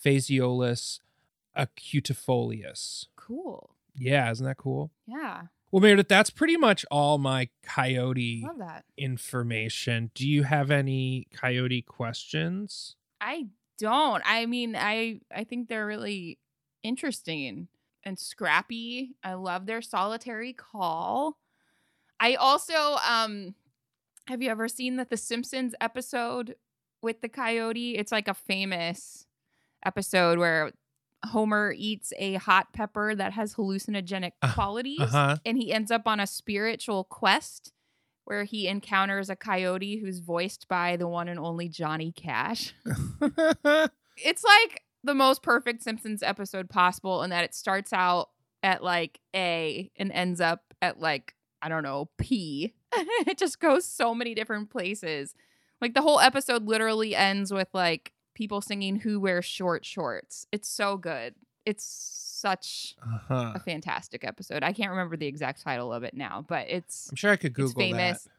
[0.03, 1.01] Phaseolus
[1.59, 3.07] acutifolius.
[3.17, 3.71] Cool.
[3.97, 4.91] Yeah, isn't that cool?
[5.07, 5.43] Yeah.
[5.77, 8.87] Well, Meredith, that's pretty much all my coyote Love that.
[8.97, 10.11] information.
[10.15, 12.97] Do you have any coyote questions?
[13.21, 14.23] I don't.
[14.25, 16.39] I mean, I I think they're really
[16.83, 17.69] interesting
[18.05, 19.17] and scrappy.
[19.23, 21.37] I love their solitary call.
[22.19, 23.55] I also um
[24.29, 26.57] have you ever seen that the Simpsons episode
[27.03, 27.99] with the coyote?
[27.99, 29.27] It's like a famous
[29.85, 30.73] episode where
[31.27, 36.07] Homer eats a hot pepper that has hallucinogenic Uh, qualities Uh and he ends up
[36.07, 37.73] on a spiritual quest
[38.25, 42.75] where he encounters a coyote who's voiced by the one and only Johnny Cash.
[44.19, 48.31] It's like the most perfect Simpsons episode possible in that it starts out
[48.63, 52.75] at like A and ends up at like, I don't know, P.
[52.93, 55.35] it just goes so many different places.
[55.83, 60.47] Like the whole episode literally ends with like people singing Who Wears Short Shorts.
[60.53, 61.35] It's so good.
[61.65, 63.55] It's such uh-huh.
[63.57, 64.63] a fantastic episode.
[64.63, 67.55] I can't remember the exact title of it now, but it's I'm sure I could
[67.55, 68.23] Google it's famous.
[68.23, 68.31] that.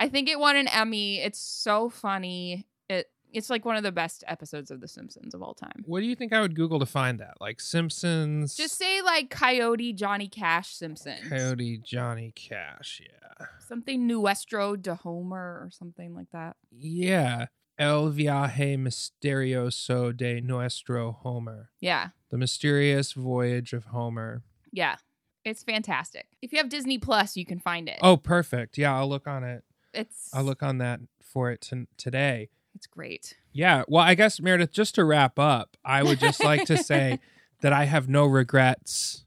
[0.00, 1.20] I think it won an Emmy.
[1.20, 2.66] It's so funny.
[2.88, 5.84] It it's like one of the best episodes of The Simpsons of all time.
[5.86, 7.34] What do you think I would Google to find that?
[7.40, 11.28] Like Simpsons, Just say like Coyote Johnny Cash Simpsons.
[11.28, 13.02] Coyote Johnny Cash.
[13.04, 16.56] Yeah, Something Nuestro de Homer or something like that.
[16.76, 17.46] yeah.
[17.78, 21.70] El viaje misterioso de nuestro Homer.
[21.80, 22.08] Yeah.
[22.30, 24.42] The mysterious voyage of Homer.
[24.72, 24.96] Yeah.
[25.44, 26.26] It's fantastic.
[26.40, 27.98] If you have Disney Plus, you can find it.
[28.02, 28.78] Oh, perfect.
[28.78, 29.62] Yeah, I'll look on it.
[29.92, 32.48] it's I'll look on that for it to- today.
[32.74, 33.36] it's great.
[33.52, 33.84] Yeah.
[33.88, 37.20] Well, I guess Meredith, just to wrap up, I would just like to say
[37.60, 39.24] that I have no regrets,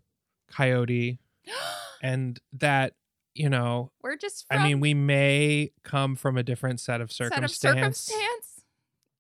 [0.52, 1.20] Coyote,
[2.02, 2.94] and that
[3.38, 7.28] you know, We're just I mean, we may come from a different set of set
[7.34, 7.64] circumstance.
[7.64, 8.62] of circumstance.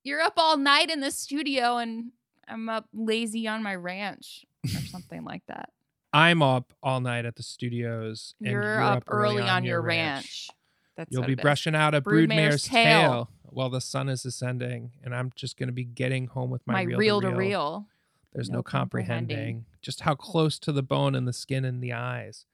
[0.03, 2.11] You're up all night in the studio and
[2.47, 5.69] I'm up lazy on my ranch or something like that.
[6.13, 10.15] I'm up all night at the studios, and You're, you're, up, early on, your ranch.
[10.15, 10.49] ranch.
[10.95, 13.11] That's You'll be brushing out a Broodmare's broodmare's tail.
[13.11, 13.29] tail.
[13.43, 16.73] while the sun is ascending, and I'm just going to be getting home with my,
[16.85, 17.87] my reel, to reel.
[18.33, 19.27] There's No no, comprehending.
[19.27, 22.45] comprehending just how close to the bone and the skin and the eyes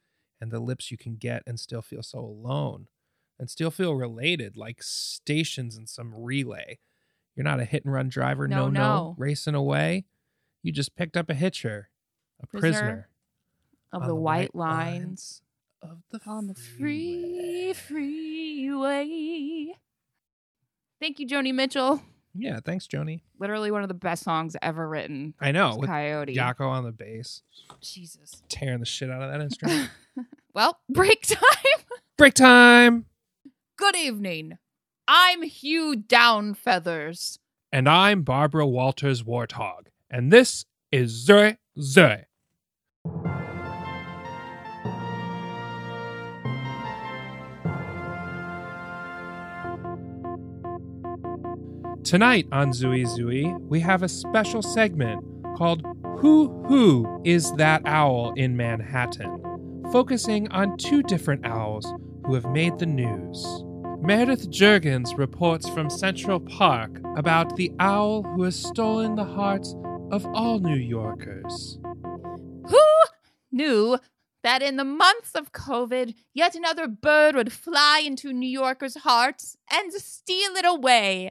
[0.44, 2.88] and the lips you can get and still feel so alone
[3.40, 6.80] and still feel related like stations in some relay.
[7.34, 10.04] You're not a hit and run driver, No, no, no, racing away.
[10.62, 11.88] You just picked up a hitcher,
[12.42, 13.10] a Prisoner prisoner,
[13.94, 15.42] Of on the, white lines
[15.82, 17.72] of the on the freeway.
[17.72, 19.76] free freeway.
[21.00, 22.02] Thank you, Joni Mitchell.
[22.36, 23.22] Yeah, thanks, Joni.
[23.40, 25.34] Literally one of the best songs ever written.
[25.40, 26.36] I know with Coyote.
[26.36, 27.44] Jaco on the bass,
[27.82, 28.42] Jesus.
[28.50, 29.90] tearing the shit out of that instrument.
[30.54, 31.40] Well, break time.
[32.18, 33.06] Break time.
[33.78, 34.58] Good evening.
[35.08, 37.40] I'm Hugh Downfeathers.
[37.72, 39.88] And I'm Barbara Walters Warthog.
[40.12, 42.26] And this is Zoe Zoe.
[52.04, 55.24] Tonight on Zooey Zooey, we have a special segment
[55.56, 55.84] called
[56.18, 59.42] Who Who Is That Owl in Manhattan,
[59.90, 61.94] focusing on two different owls
[62.26, 63.64] who have made the news.
[64.02, 69.74] Meredith Jurgens reports from Central Park about the owl who has stolen the hearts
[70.12, 71.80] of all New Yorkers.
[72.68, 72.86] Who
[73.50, 73.98] knew
[74.44, 79.56] that in the months of COVID, yet another bird would fly into New Yorkers' hearts
[79.72, 81.30] and steal it away?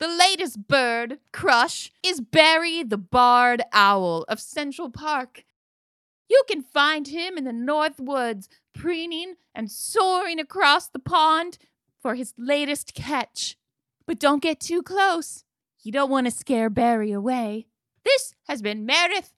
[0.00, 5.44] The latest bird crush is Barry the Barred Owl of Central Park.
[6.28, 11.58] You can find him in the North Woods, preening and soaring across the pond
[12.02, 13.56] for his latest catch.
[14.06, 15.44] But don't get too close.
[15.82, 17.66] You don't want to scare Barry away.
[18.04, 19.32] This has been Meredith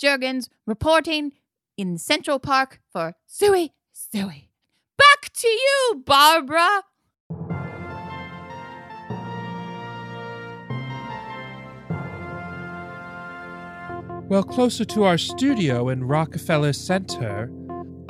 [0.00, 1.32] Jurgens reporting
[1.76, 4.48] in Central Park for Suey Suey.
[4.96, 6.82] Back to you, Barbara.
[14.28, 17.50] Well, closer to our studio in Rockefeller Center,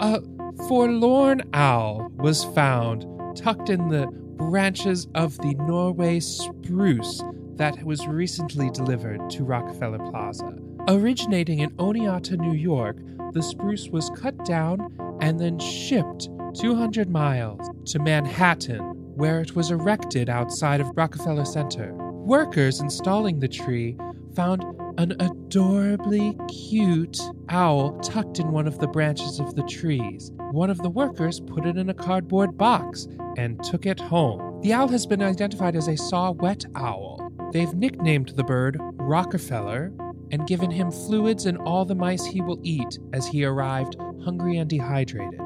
[0.01, 0.21] a
[0.67, 3.07] forlorn owl was found
[3.37, 7.23] tucked in the branches of the Norway spruce
[7.55, 10.57] that was recently delivered to Rockefeller Plaza.
[10.89, 12.97] Originating in Oneonta, New York,
[13.33, 18.81] the spruce was cut down and then shipped 200 miles to Manhattan,
[19.15, 21.95] where it was erected outside of Rockefeller Center.
[21.95, 23.97] Workers installing the tree
[24.35, 24.65] found
[24.99, 27.21] an adorably cute
[27.51, 30.33] owl tucked in one of the branches of the trees.
[30.51, 34.61] One of the workers put it in a cardboard box and took it home.
[34.63, 37.33] The owl has been identified as a saw-whet owl.
[37.53, 39.93] They've nicknamed the bird Rockefeller
[40.33, 44.59] and given him fluids and all the mice he will eat as he arrived hungry
[44.59, 45.41] and dehydrated.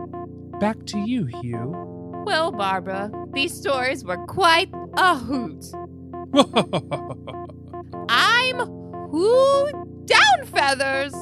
[0.60, 2.22] Back to you, Hugh.
[2.24, 5.66] Well, Barbara, these stories were quite a hoot.
[8.08, 8.81] I'm
[9.12, 9.70] Who
[10.06, 11.12] Down Feathers.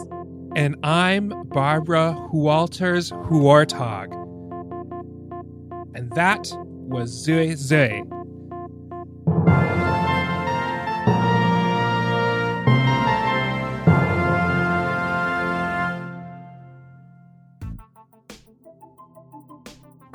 [0.55, 4.13] and I'm Barbara Hualters Huartog.
[5.97, 6.53] And that
[6.89, 8.20] was Zue Zue.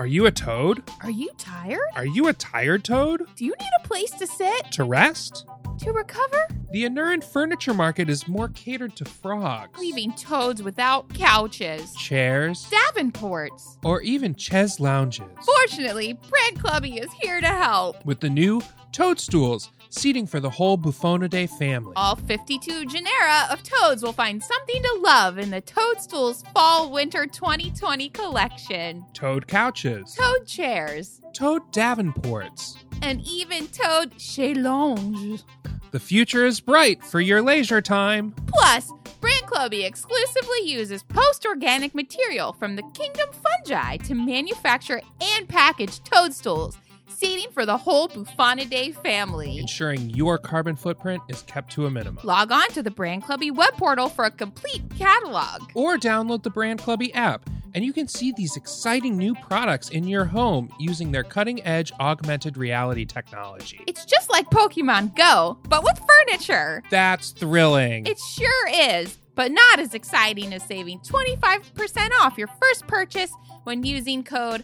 [0.05, 0.83] Are you a toad?
[1.01, 1.79] Are you tired?
[1.95, 3.23] Are you a tired toad?
[3.35, 4.71] Do you need a place to sit?
[4.73, 5.47] To rest?
[5.79, 6.47] To recover?
[6.71, 13.77] The Anuran furniture market is more catered to frogs, Leaving toads without couches, chairs, Davenports.
[13.83, 15.25] or even chess lounges.
[15.43, 18.05] Fortunately, Brand Clubby is here to help.
[18.05, 21.93] With the new toadstools, seating for the whole Bufonidae family.
[21.95, 27.25] All 52 genera of toads will find something to love in the Toadstools Fall Winter
[27.25, 29.05] 2020 collection.
[29.13, 32.77] Toad couches, Toad chairs, toad davenports.
[33.01, 35.43] and even toad chalonges.
[35.91, 38.33] The future is bright for your leisure time.
[38.47, 38.91] Plus,
[39.21, 46.03] Brand Clubby exclusively uses post organic material from the kingdom fungi to manufacture and package
[46.03, 46.77] toadstools,
[47.07, 49.57] seating for the whole Bufonidae family.
[49.57, 52.23] ensuring your carbon footprint is kept to a minimum.
[52.25, 55.61] Log on to the Brand Clubby web portal for a complete catalog.
[55.73, 60.07] Or download the Brand Clubby app, and you can see these exciting new products in
[60.07, 63.81] your home using their cutting edge augmented reality technology.
[63.87, 66.83] It's just like Pokemon Go, but with furniture.
[66.89, 68.05] That's thrilling.
[68.05, 73.31] It sure is, but not as exciting as saving 25% off your first purchase
[73.63, 74.63] when using code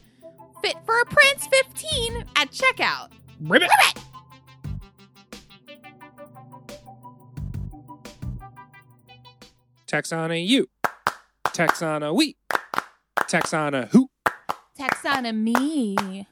[0.61, 3.09] Fit for a Prince 15 at checkout.
[3.39, 3.69] Ribbit!
[3.69, 4.03] Ribbit!
[9.87, 10.69] Texana you.
[11.45, 12.37] Texana we.
[13.27, 14.09] Texana who.
[14.79, 16.25] Taxonomy.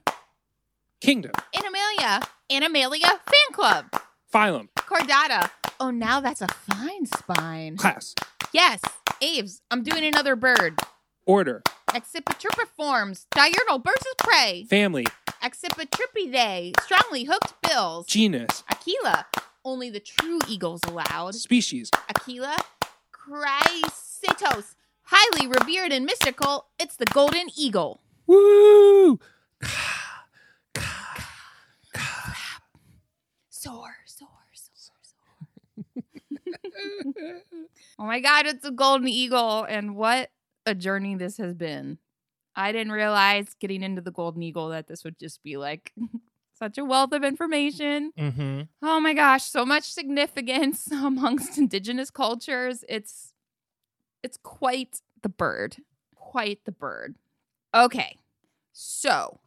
[1.02, 1.32] Kingdom.
[1.54, 2.22] Animalia.
[2.50, 3.86] Animalia Fan Club.
[4.34, 4.70] Phylum.
[4.78, 5.50] Chordata.
[5.80, 7.78] Oh, now that's a fine spine.
[7.78, 8.16] Class.
[8.54, 8.82] Yes,
[9.22, 10.80] Aves, I'm doing another bird.
[11.26, 11.62] Order.
[11.90, 14.66] Accipitripiforms, diurnal birds of prey.
[14.70, 15.06] Family.
[15.42, 18.06] Accipitridae, strongly hooked bills.
[18.06, 18.64] Genus.
[18.70, 19.26] Aquila,
[19.66, 21.36] only the true eagles allowed.
[21.36, 21.90] Species.
[22.10, 22.58] Aquila
[23.30, 26.68] chrysaetos, highly revered and mystical.
[26.80, 28.02] It's the golden eagle.
[28.28, 29.20] Woo!
[33.50, 36.04] Soar, soar, soar, soar.
[38.00, 39.64] oh my god, it's a golden eagle.
[39.64, 40.30] And what
[40.66, 41.98] a journey this has been.
[42.56, 45.94] I didn't realize getting into the golden eagle that this would just be like
[46.54, 48.12] such a wealth of information.
[48.18, 48.62] Mm-hmm.
[48.82, 52.84] Oh my gosh, so much significance amongst indigenous cultures.
[52.90, 53.34] It's
[54.24, 55.78] it's quite the bird.
[56.16, 57.16] Quite the bird.
[57.74, 58.18] Okay.
[58.74, 59.40] So,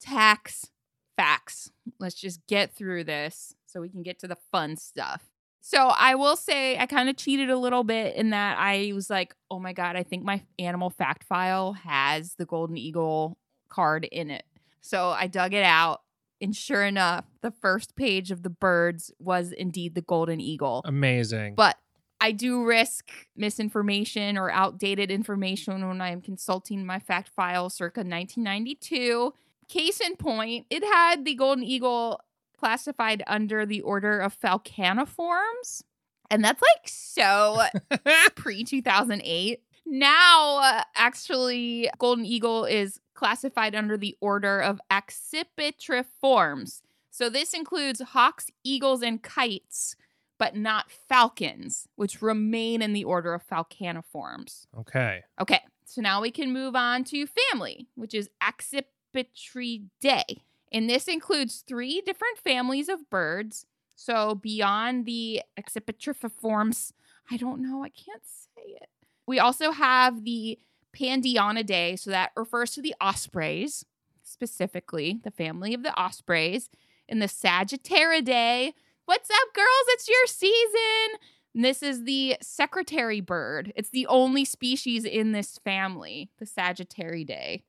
[0.00, 0.70] tax
[1.16, 1.70] facts.
[1.98, 5.31] Let's just get through this so we can get to the fun stuff.
[5.64, 9.08] So, I will say I kind of cheated a little bit in that I was
[9.08, 13.38] like, "Oh my god, I think my animal fact file has the golden eagle
[13.68, 14.44] card in it."
[14.80, 16.00] So, I dug it out
[16.42, 20.82] and sure enough, the first page of the birds was indeed the golden eagle.
[20.84, 21.54] Amazing.
[21.54, 21.76] But
[22.20, 28.00] I do risk misinformation or outdated information when I am consulting my fact file circa
[28.00, 29.32] 1992.
[29.68, 32.20] Case in point, it had the golden eagle
[32.62, 35.82] classified under the order of falcaniforms.
[36.30, 37.64] And that's like so
[38.36, 39.60] pre 2008.
[39.84, 46.82] Now, uh, actually, golden eagle is classified under the order of accipitriforms.
[47.10, 49.96] So this includes hawks, eagles, and kites,
[50.38, 54.66] but not falcons, which remain in the order of falcaniforms.
[54.78, 55.24] okay.
[55.40, 60.38] Okay, so now we can move on to family, which is Accipitridae.
[60.72, 63.66] And this includes three different families of birds.
[63.94, 66.92] So beyond the Accipitriforms,
[67.30, 68.88] I don't know, I can't say it.
[69.26, 70.58] We also have the
[70.96, 73.84] Pandionidae, so that refers to the ospreys,
[74.22, 76.68] specifically the family of the ospreys,
[77.08, 78.72] and the Sagittariidae.
[79.04, 79.86] What's up, girls?
[79.88, 81.18] It's your season.
[81.54, 83.72] And this is the secretary bird.
[83.76, 87.62] It's the only species in this family, the Sagittariidae,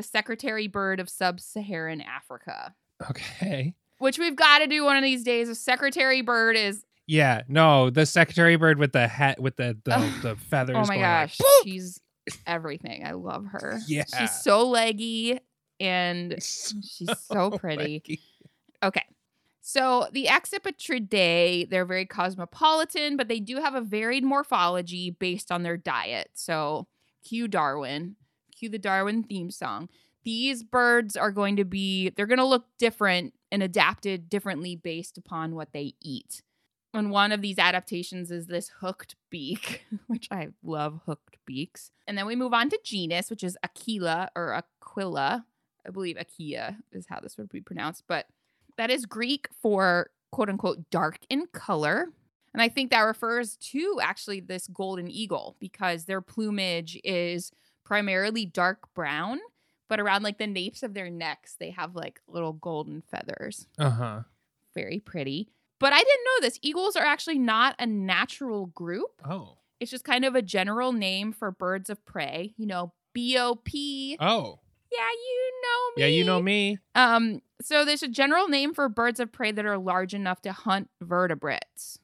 [0.00, 2.74] the secretary bird of sub Saharan Africa,
[3.10, 3.74] Okay.
[3.98, 5.48] which we've got to do one of these days.
[5.50, 7.42] A secretary bird is, Yeah.
[7.48, 10.22] No, the secretary bird with the hat with the the, Ugh.
[10.22, 10.76] the feathers.
[10.76, 12.00] oh my going like, gosh, she's
[12.46, 13.04] everything.
[13.04, 13.78] I love her.
[13.86, 14.04] Yeah.
[14.18, 15.38] She's so leggy
[15.78, 18.02] and she's so pretty.
[18.08, 18.18] Like,
[18.82, 19.04] Okay.
[19.62, 25.62] So the Accipitridae, they're very cosmopolitan, but they do have a varied morphology based on
[25.62, 26.30] their diet.
[26.34, 26.86] So
[27.24, 28.16] cue Darwin,
[28.60, 29.88] cue the Darwin theme song.
[30.22, 35.16] These birds are going to be, they're going to look different and adapted differently based
[35.16, 36.42] upon what they eat.
[36.92, 41.90] And one of these adaptations is this hooked beak, which I love hooked beaks.
[42.06, 45.46] And then we move on to genus, which is Aquila or Aquila.
[45.86, 48.26] I believe Akia is how this would be pronounced, but
[48.76, 52.08] that is Greek for quote unquote dark in color.
[52.52, 57.52] And I think that refers to actually this golden eagle because their plumage is
[57.90, 59.40] primarily dark brown,
[59.88, 63.66] but around like the napes of their necks, they have like little golden feathers.
[63.80, 64.20] Uh huh.
[64.76, 65.48] Very pretty.
[65.80, 66.60] But I didn't know this.
[66.62, 69.20] Eagles are actually not a natural group.
[69.28, 69.56] Oh.
[69.80, 72.54] It's just kind of a general name for birds of prey.
[72.56, 73.66] You know, BOP.
[74.20, 74.60] Oh.
[74.92, 76.02] Yeah, you know me.
[76.02, 76.78] Yeah, you know me.
[76.94, 80.52] Um, so there's a general name for birds of prey that are large enough to
[80.52, 81.98] hunt vertebrates.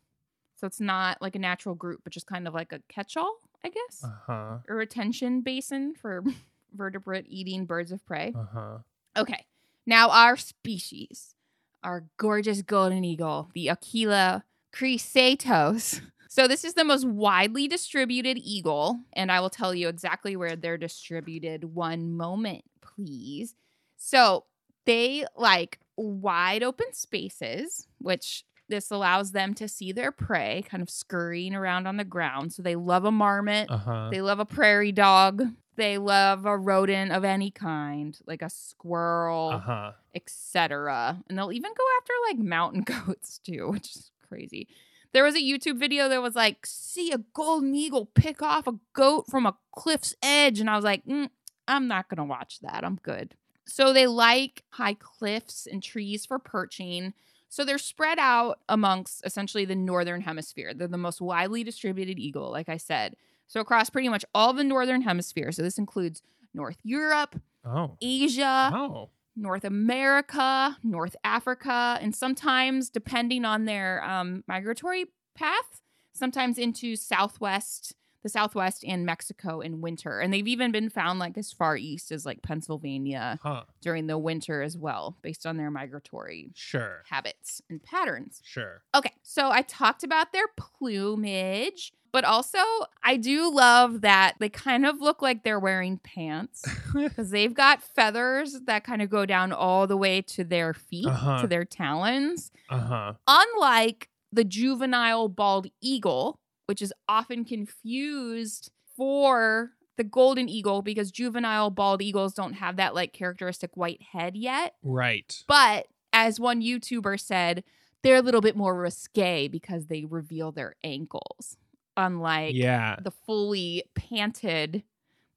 [0.57, 3.69] So it's not like a natural group, but just kind of like a catch-all, I
[3.71, 4.59] guess, Uh huh.
[4.69, 6.23] or retention basin for
[6.75, 8.33] vertebrate eating birds of prey.
[8.37, 8.79] Uh huh.
[9.17, 9.47] Okay,
[9.87, 11.35] now our species,
[11.83, 14.45] our gorgeous golden eagle, the Aquila
[14.75, 16.01] chrysaetos.
[16.29, 20.55] So this is the most widely distributed eagle, and I will tell you exactly where
[20.55, 21.65] they're distributed.
[21.65, 23.55] One moment, please.
[23.97, 24.45] So
[24.85, 30.91] they like wide open spaces, which this allows them to see their prey kind of
[30.91, 32.53] scurrying around on the ground.
[32.53, 33.71] So they love a marmot.
[33.71, 34.09] Uh huh.
[34.11, 35.43] They love a prairie dog.
[35.77, 39.93] They love a rodent of any kind, like a squirrel, Uh huh.
[40.15, 41.23] etc.
[41.29, 44.69] And they'll even go after like mountain goats too, which is crazy.
[45.13, 48.75] There was a YouTube video that was like, see a golden eagle pick off a
[48.93, 50.61] goat from a cliff's edge.
[50.61, 51.31] And I was like, mm,
[51.69, 52.85] I'm not going to watch that.
[52.85, 53.35] I'm good.
[53.67, 57.15] So they like high cliffs and trees for perching.
[57.49, 60.75] So they're spread out amongst essentially the northern hemisphere.
[60.75, 63.17] They're the most widely distributed eagle, like I said.
[63.47, 65.53] So across pretty much all the northern hemisphere.
[65.53, 66.23] So this includes
[66.55, 67.97] North Europe, Oh.
[68.01, 69.11] Asia, Oh.
[69.37, 75.83] North America, North Africa, and sometimes, depending on their um, migratory path,
[76.13, 77.95] sometimes into Southwest,
[78.27, 80.19] the Southwest and Mexico in winter.
[80.19, 83.63] And they've even been found like as far east as like Pennsylvania Huh.
[83.81, 87.03] during the winter as well, based on their migratory Sure.
[87.09, 88.41] habits and patterns.
[88.45, 88.83] Sure.
[88.97, 92.59] Okay, so I talked about their plumage, but also
[93.05, 96.65] I do love that they kind of look like they're wearing pants
[96.95, 101.07] because they've got feathers that kind of go down all the way to their feet,
[101.07, 101.43] Uh-huh.
[101.43, 102.51] to their talons.
[102.69, 103.13] Uh huh.
[103.29, 111.71] Unlike the juvenile bald eagle, which is often confused for the golden eagle because juvenile
[111.71, 114.75] bald eagles don't have that like characteristic white head yet.
[114.83, 115.43] Right.
[115.49, 117.65] But as one YouTuber said,
[118.03, 121.57] they're a little bit more risque because they reveal their ankles,
[121.97, 122.97] unlike yeah.
[123.03, 124.85] the fully panted,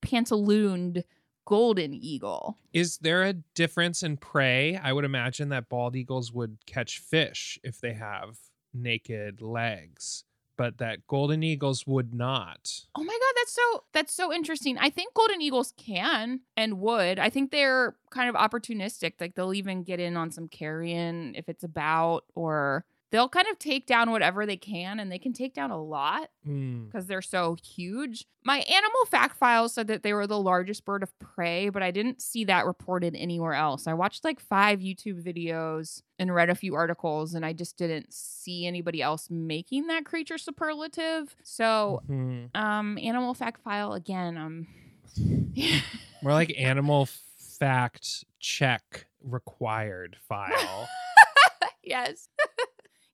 [0.02, 1.04] pantalooned
[1.46, 2.58] golden eagle.
[2.74, 4.78] Is there a difference in prey?
[4.78, 8.38] I would imagine that bald eagles would catch fish if they have
[8.72, 10.26] naked legs,
[10.60, 12.84] but that golden eagles would not.
[12.94, 14.78] Oh my god, that's so that's so interesting.
[14.78, 17.18] I think golden eagles can and would.
[17.18, 19.14] I think they're kind of opportunistic.
[19.22, 23.58] Like they'll even get in on some carrion if it's about or they'll kind of
[23.60, 26.30] take down whatever they can and they can take down a lot.
[26.46, 28.26] Because they're so huge.
[28.44, 31.92] My animal fact file said that they were the largest bird of prey, but I
[31.92, 33.86] didn't see that reported anywhere else.
[33.88, 38.14] I watched like five YouTube videos and read a few articles, and I just didn't
[38.14, 41.36] see anybody else making that creature superlative.
[41.44, 42.56] So, Mhm.
[42.56, 44.38] um, animal fact file again.
[44.38, 44.68] Um,
[46.24, 47.08] More like animal
[47.38, 50.88] fact check required file.
[51.84, 52.30] yes.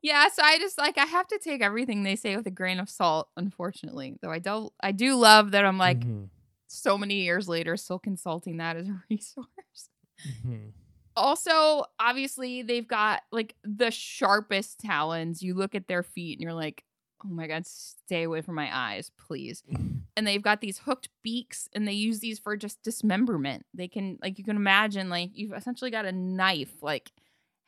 [0.05, 2.79] yeah, so I just like I have to take everything they say with a grain
[2.79, 4.17] of salt, unfortunately.
[4.21, 6.29] Though I do I do love that I'm like Mhm.
[6.67, 9.89] so many years later still consulting that as a resource.
[10.27, 10.71] Mhm.
[11.17, 15.41] Also, obviously, they've got like the sharpest talons.
[15.41, 16.83] You look at their feet and you're like,
[17.23, 19.63] oh my God, stay away from my eyes, please.
[20.17, 23.65] and they've got these hooked beaks and they use these for just dismemberment.
[23.73, 27.11] They can, like, you can imagine, like, you've essentially got a knife, like,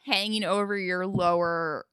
[0.05, 1.85] hanging over your lower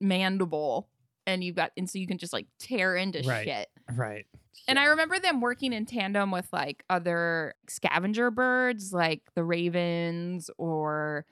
[0.00, 0.88] mandible.
[1.26, 3.44] And you've got, and so you can just like tear into Right.
[3.46, 3.68] shit.
[3.96, 4.26] Right.
[4.68, 10.50] And I remember them working in tandem with like other scavenger birds, like the ravens
[10.58, 11.26] or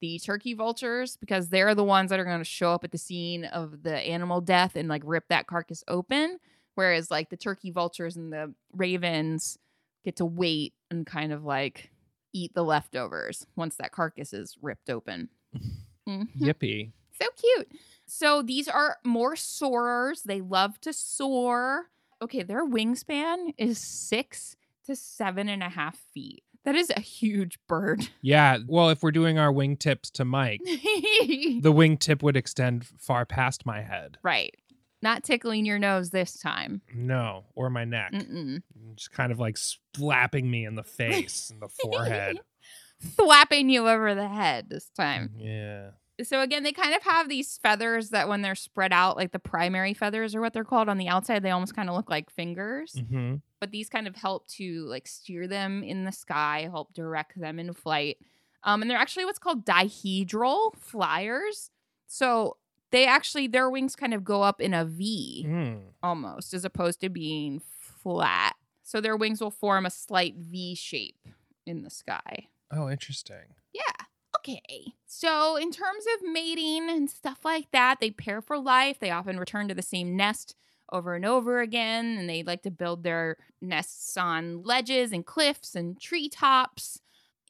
[0.00, 2.98] the turkey vultures, because they're the ones that are going to show up at the
[2.98, 6.38] scene of the animal death and like rip that carcass open.
[6.76, 9.58] Whereas like the turkey vultures and the ravens
[10.04, 11.90] get to wait and kind of like
[12.32, 15.30] eat the leftovers once that carcass is ripped open.
[16.08, 16.28] Mhm.
[16.40, 16.92] Yippee.
[17.20, 17.72] So cute.
[18.06, 20.22] So these are more soarers.
[20.22, 21.86] They love to soar.
[22.22, 24.56] Okay, their wingspan is six
[24.86, 26.42] to seven and a half feet.
[26.64, 28.08] That is a huge bird.
[28.22, 28.58] Yeah.
[28.66, 33.82] Well, if we're doing our wingtips to Mike, the wingtip would extend far past my
[33.82, 34.18] head.
[34.22, 34.54] right.
[35.00, 36.82] Not tickling your nose this time.
[36.92, 38.10] No, or my neck.
[38.12, 38.62] Mm-mm.
[38.96, 42.40] Just kind of like slapping me in the face and the forehead.
[43.14, 45.30] Thwapping you over the head this time.
[45.38, 45.90] yeah.
[46.22, 49.38] So again they kind of have these feathers that when they're spread out like the
[49.38, 52.30] primary feathers are what they're called on the outside they almost kind of look like
[52.30, 56.92] fingers hmm but these kind of help to like steer them in the sky help
[56.94, 58.18] direct them in flight
[58.64, 61.70] um, and they're actually what's called dihedral flyers
[62.06, 62.56] so
[62.90, 65.80] they actually their wings kind of go up in a v Mm.
[66.02, 67.60] almost as opposed to being
[68.02, 71.18] flat so their wings will form a slight v shape
[71.66, 73.54] in the sky Oh, interesting.
[73.72, 73.82] yeah.
[74.38, 74.94] Okay.
[75.06, 78.98] So, in terms of mating and stuff like that, they pair for life.
[79.00, 80.54] They often return to the same nest
[80.92, 85.74] over and over again, and they like to build their nests on ledges and cliffs
[85.74, 87.00] and treetops.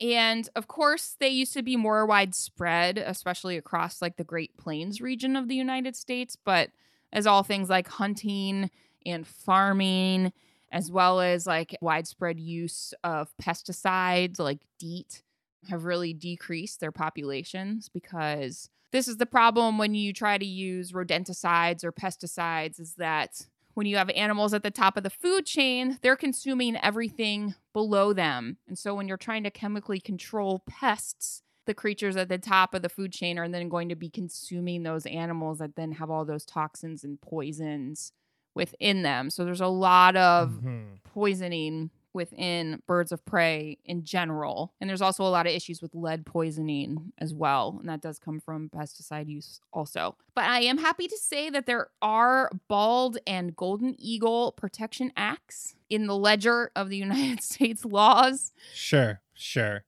[0.01, 5.01] And of course, they used to be more widespread, especially across like the Great Plains
[5.01, 6.37] region of the United States.
[6.37, 6.71] But
[7.13, 8.71] as all things like hunting
[9.05, 10.33] and farming,
[10.71, 15.23] as well as like widespread use of pesticides like DDT,
[15.69, 20.93] have really decreased their populations because this is the problem when you try to use
[20.93, 25.47] rodenticides or pesticides is that when you have animals at the top of the food
[25.47, 28.57] chain, they're consuming everything below them.
[28.67, 32.83] And so when you're trying to chemically control pests, the creatures at the top of
[32.83, 36.25] the food chain are then going to be consuming those animals that then have all
[36.25, 38.13] those toxins and poisons
[38.55, 39.29] within them.
[39.31, 41.01] So there's a lot of Mhm.
[41.05, 44.73] poisoning within birds of prey in general.
[44.81, 47.77] And there's also a lot of issues with lead poisoning as well.
[47.81, 50.17] And that does come from pesticide use also.
[50.35, 55.77] But I am happy to say that there are bald and golden eagle protection acts
[55.91, 58.53] in the ledger of the United States laws.
[58.75, 59.85] Sure, sure.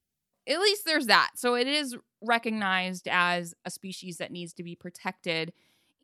[0.47, 1.33] At least there's that.
[1.37, 5.53] So it is recognized as a species that needs to be protected.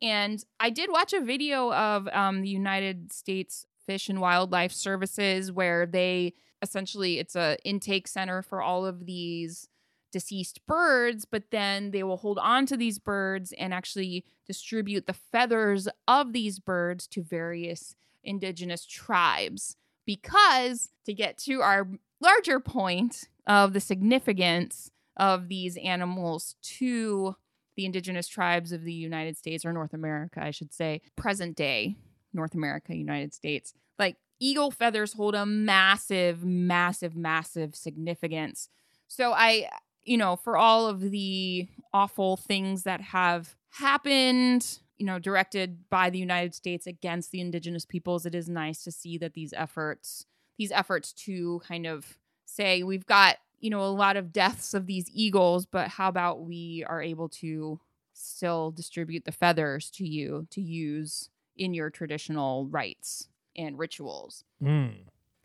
[0.01, 5.51] And I did watch a video of um, the United States Fish and Wildlife Services
[5.51, 9.67] where they essentially it's a intake center for all of these
[10.11, 15.13] deceased birds, but then they will hold on to these birds and actually distribute the
[15.13, 19.75] feathers of these birds to various indigenous tribes.
[20.05, 21.87] Because to get to our
[22.21, 27.35] larger point of the significance of these animals to
[27.75, 31.97] the indigenous tribes of the United States or North America, I should say, present day
[32.33, 33.73] North America, United States.
[33.97, 38.69] Like eagle feathers hold a massive, massive, massive significance.
[39.07, 39.69] So I,
[40.03, 46.09] you know, for all of the awful things that have happened, you know, directed by
[46.09, 50.25] the United States against the indigenous peoples, it is nice to see that these efforts,
[50.57, 54.85] these efforts to kind of say we've got you know, a lot of deaths of
[54.85, 57.79] these eagles, but how about we are able to
[58.13, 64.43] still distribute the feathers to you to use in your traditional rites and rituals?
[64.63, 64.93] Mm.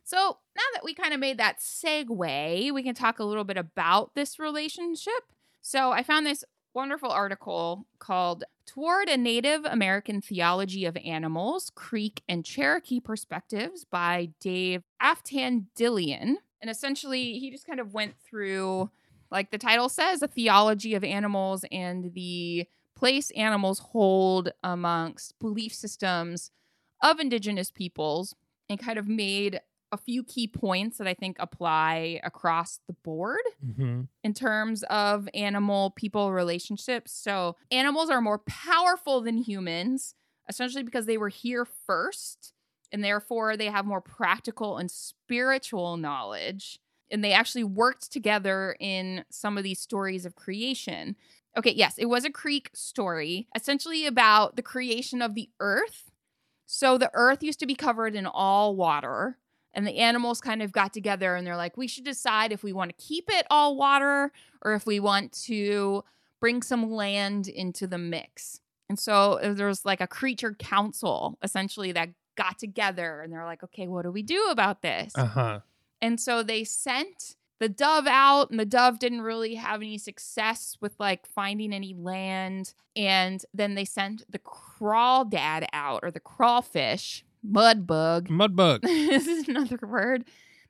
[0.05, 3.57] So now that we kind of made that segue, we can talk a little bit
[3.57, 5.33] about this relationship.
[5.63, 6.45] So I found this
[6.75, 14.31] wonderful article called Toward a Native American Theology of Animals Creek and Cherokee Perspectives by
[14.41, 16.35] Dave Aftandilian.
[16.61, 18.91] And essentially, he just kind of went through,
[19.31, 22.67] like the title says, a theology of animals and the
[23.03, 26.53] place animals hold amongst belief systems
[27.03, 28.33] of indigenous peoples
[28.69, 33.41] and kind of made a few key points that I think apply across the board
[33.61, 37.11] hmm in terms of animal people relationships.
[37.11, 40.15] So, animals are more powerful than humans,
[40.49, 42.53] essentially because they were here first,
[42.93, 46.79] and therefore they have more practical and spiritual knowledge.
[47.11, 51.17] And they actually worked together in some of these stories of creation.
[51.57, 56.11] Okay, yes, it was a creek story, essentially about the creation of the earth.
[56.67, 59.37] So, the earth used to be covered in all water
[59.75, 62.73] and the animals kind of got together and they're like we should decide if we
[62.73, 64.31] want to keep it all water
[64.63, 66.05] or if we want to
[66.41, 71.39] bring some land into the mix and so uh, there was like a creature council
[71.43, 75.25] essentially that got together and they're like okay what do we do about this Uh
[75.25, 75.61] huh.
[76.01, 80.77] and so they sent the dove out, and the dove didn't really have any success
[80.81, 82.75] with like finding any land.
[82.97, 88.29] And then they sent the crawdad out, or the crawfish, mud bug.
[88.29, 88.83] Mudbug.
[88.83, 90.25] this is another word.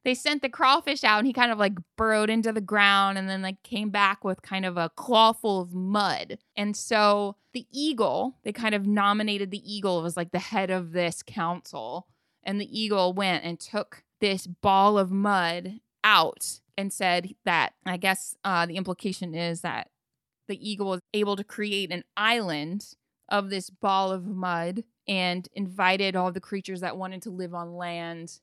[0.05, 3.27] they sent the crawfish out and he kind of like burrowed into the ground and
[3.27, 6.39] then like came back with kind of a claw full of mud.
[6.57, 10.93] And so the eagle, they kind of nominated the eagle as like the head of
[10.93, 12.07] this council.
[12.45, 17.97] And the eagle went and took this ball of mud out and said that I
[17.97, 19.91] guess uh, the implication is that
[20.49, 22.95] the eagle was able to create an island
[23.29, 27.75] of this ball of mud and invited all the creatures that wanted to live on
[27.75, 28.41] land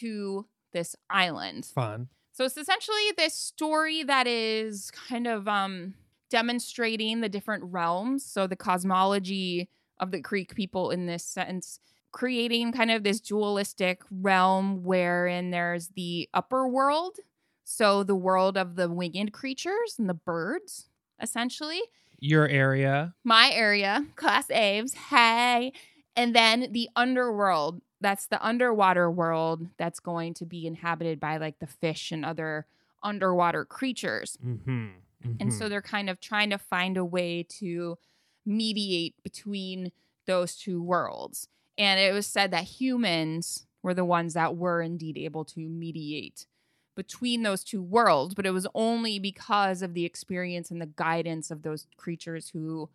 [0.00, 1.66] to this island.
[1.66, 2.08] Fun.
[2.32, 5.94] So it's essentially this story that is kind of um
[6.30, 9.68] demonstrating the different realms, so the cosmology
[10.00, 11.78] of the Creek people in this sense,
[12.10, 17.18] creating kind of this dualistic realm wherein there's the upper world,
[17.64, 20.88] so the world of the winged creatures and the birds,
[21.20, 21.80] essentially.
[22.18, 23.14] Your area.
[23.24, 25.72] My area, Class Aves, hey.
[26.16, 31.58] And then the underworld, that's the underwater world that's going to be inhabited by like
[31.58, 32.66] the fish and other
[33.02, 34.36] underwater creatures.
[34.44, 34.88] Mm-hmm.
[35.40, 37.96] And so they're kind of trying to find a way to
[38.44, 39.92] mediate between
[40.26, 41.48] those two worlds.
[41.78, 46.46] And it was said that humans were the ones that were indeed able to mediate
[46.94, 51.50] between those two worlds, but it was only because of the experience and the guidance
[51.50, 52.88] of those creatures who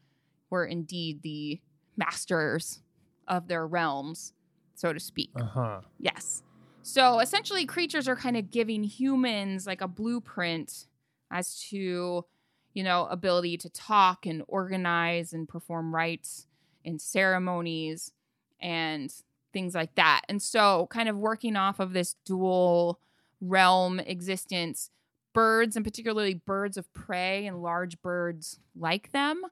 [0.50, 1.60] were indeed the
[1.96, 2.82] masters
[3.28, 4.34] of their realms,
[4.76, 5.32] so to speak.
[5.36, 5.82] Uh huh.
[6.00, 6.44] Yes.
[6.84, 10.88] So essentially, creatures are kind of giving humans like a blueprint
[11.30, 12.26] as to,
[12.74, 16.48] you know, ability to talk and organize and perform rites
[16.86, 18.14] and ceremonies
[18.62, 19.14] and
[19.52, 20.22] things like that.
[20.30, 23.02] And so, kind of working off of this dual
[23.42, 24.90] realm existence,
[25.34, 29.44] birds, and particularly birds of prey and large birds like them,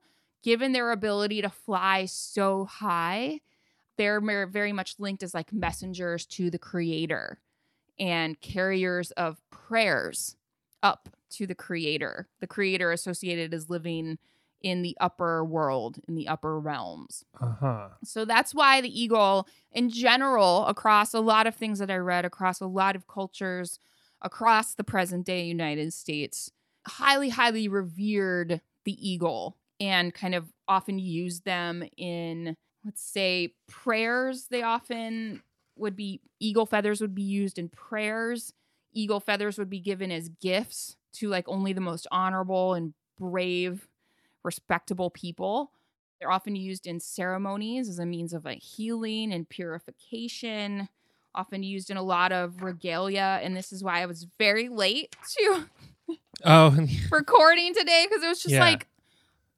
[0.43, 3.39] given their ability to fly so high,
[3.97, 7.39] they're very much linked as like messengers to the creator
[7.97, 10.35] and carriers of prayers
[10.83, 12.27] up to the creator.
[12.39, 14.17] The creator associated as living
[14.65, 17.23] in the upper world, in the upper realms.
[17.39, 17.87] Uh huh.
[18.03, 22.25] So that's why the eagle, in general, across a lot of things that I read,
[22.25, 23.77] across a lot of cultures,
[24.23, 26.51] across the present day United States,
[26.87, 34.47] highly, highly revered the eagle and kind of often used them in, let's say, prayers.
[34.49, 35.43] They often
[35.75, 38.51] would be, eagle feathers would be used in prayers.
[38.93, 43.87] Eagle feathers would be given as gifts to like only the most honorable and brave,
[44.45, 45.71] respectable people.
[46.19, 50.87] They're often used in ceremonies as a means of like healing and purification,
[51.33, 53.39] often used in a lot of regalia.
[53.43, 55.65] And this is why I was very late to
[56.43, 56.77] Oh,
[57.11, 58.61] recording today because it was just Yeah.
[58.61, 58.87] like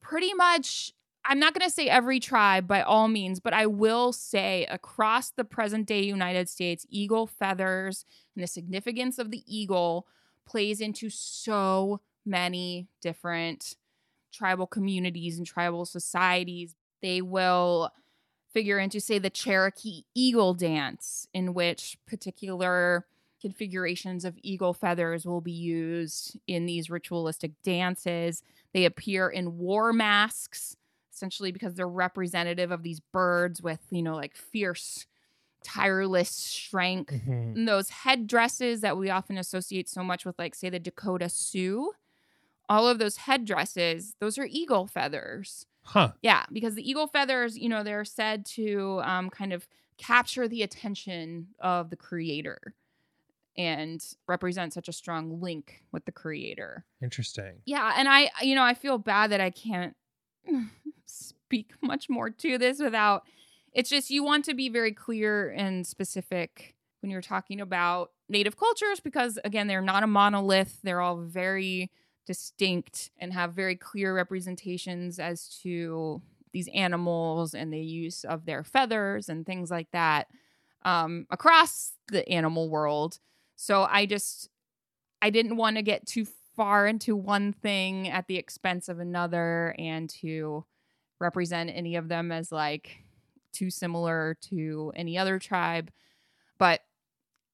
[0.01, 0.93] pretty much.
[1.29, 5.29] I'm not going to say every tribe by all means, but I will say across
[5.31, 10.07] the present day United States, eagle feathers and the significance of the eagle
[10.45, 13.75] plays into so many different
[14.37, 16.75] tribal communities and tribal societies.
[17.01, 17.91] They will
[18.53, 23.05] figure into, say, the Cherokee Eagle Dance, in which particular
[23.41, 28.41] configurations of eagle feathers will be used in these ritualistic dances.
[28.73, 30.75] They appear in war masks,
[31.13, 35.05] essentially because they're representative of these birds with, you know, like fierce,
[35.63, 37.13] tireless strength.
[37.13, 37.55] Mhm.
[37.55, 41.91] And those headdresses that we often associate so much with, like, say, the Dakota Sioux,
[42.69, 45.65] all of those headdresses, those are eagle feathers.
[45.83, 46.11] huh.
[46.21, 50.63] Yeah, because the eagle feathers, you know, they're said to um, kind of capture the
[50.63, 52.59] attention of the creator
[53.57, 56.85] and represent such a strong link with the creator.
[57.01, 57.55] Interesting.
[57.65, 59.95] Yeah, and I, you know, I feel bad that I can't
[61.05, 63.23] speak much more to this without.
[63.73, 68.57] It's just you want to be very clear and specific when you're talking about native
[68.57, 70.79] cultures because again, they're not a monolith.
[70.83, 71.91] They're all very
[72.27, 76.21] distinct and have very clear representations as to
[76.53, 80.27] these animals and the use of their feathers and things like that
[80.83, 83.19] um, across the animal world.
[83.55, 84.49] So I just
[85.21, 89.75] I didn't want to get too far into one thing at the expense of another
[89.77, 90.65] and to
[91.19, 92.97] represent any of them as like
[93.53, 95.91] too similar to any other tribe.
[96.57, 96.81] But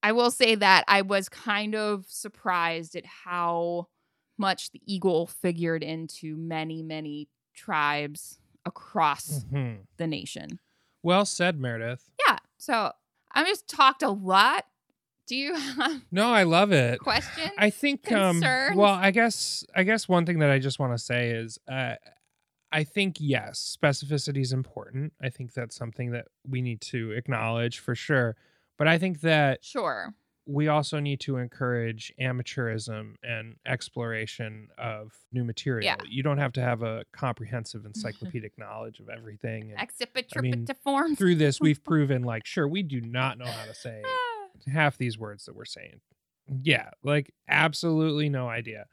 [0.02, 3.88] I will say that I was kind of surprised at how
[4.38, 9.86] much the eagle figured into many, many tribes across Mhm.
[9.96, 10.58] the nation.
[11.02, 12.10] Well said, Meredith.
[12.26, 12.38] Yeah.
[12.56, 12.92] So
[13.32, 14.66] I just talked a lot.
[15.26, 16.98] Do you have No, I love it.
[17.00, 17.50] questions?
[17.58, 18.76] I think um Concerns?
[18.76, 21.94] well, I guess I guess one thing that I just want to say is uh
[22.72, 25.12] I think yes, specificity is important.
[25.22, 28.36] I think that's something that we need to acknowledge for sure.
[28.78, 30.14] But I think that sure.
[30.46, 35.84] We also need to encourage amateurism and exploration of new material.
[35.84, 35.96] Yeah.
[36.06, 39.70] You don't have to have a comprehensive encyclopedic knowledge of everything.
[39.70, 39.80] And
[40.36, 41.18] I mean, forms.
[41.18, 44.02] through this, we've proven like, sure, we do not know how to say
[44.70, 46.00] half these words that we're saying.
[46.62, 48.86] Yeah, like absolutely no idea.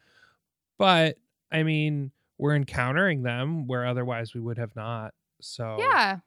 [0.77, 1.17] But
[1.51, 5.13] I mean, we're encountering them where otherwise we would have not.
[5.41, 6.19] So Yeah.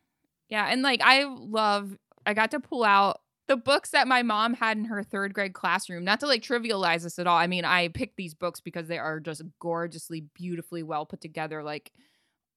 [0.51, 0.67] Yeah.
[0.67, 1.97] And like I love
[2.27, 5.53] I got to pull out the books that my mom had in her third grade
[5.53, 6.05] classroom.
[6.05, 7.37] Not to like trivialize this at all.
[7.37, 11.63] I mean, I picked these books because they are just gorgeously, beautifully well put together,
[11.63, 11.93] like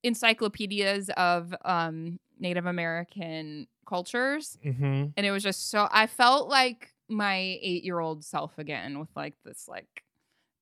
[0.03, 4.57] encyclopedias of um Native American cultures.
[4.63, 8.99] hmm And it was just so I felt like my eight year old self again
[8.99, 10.03] with like this like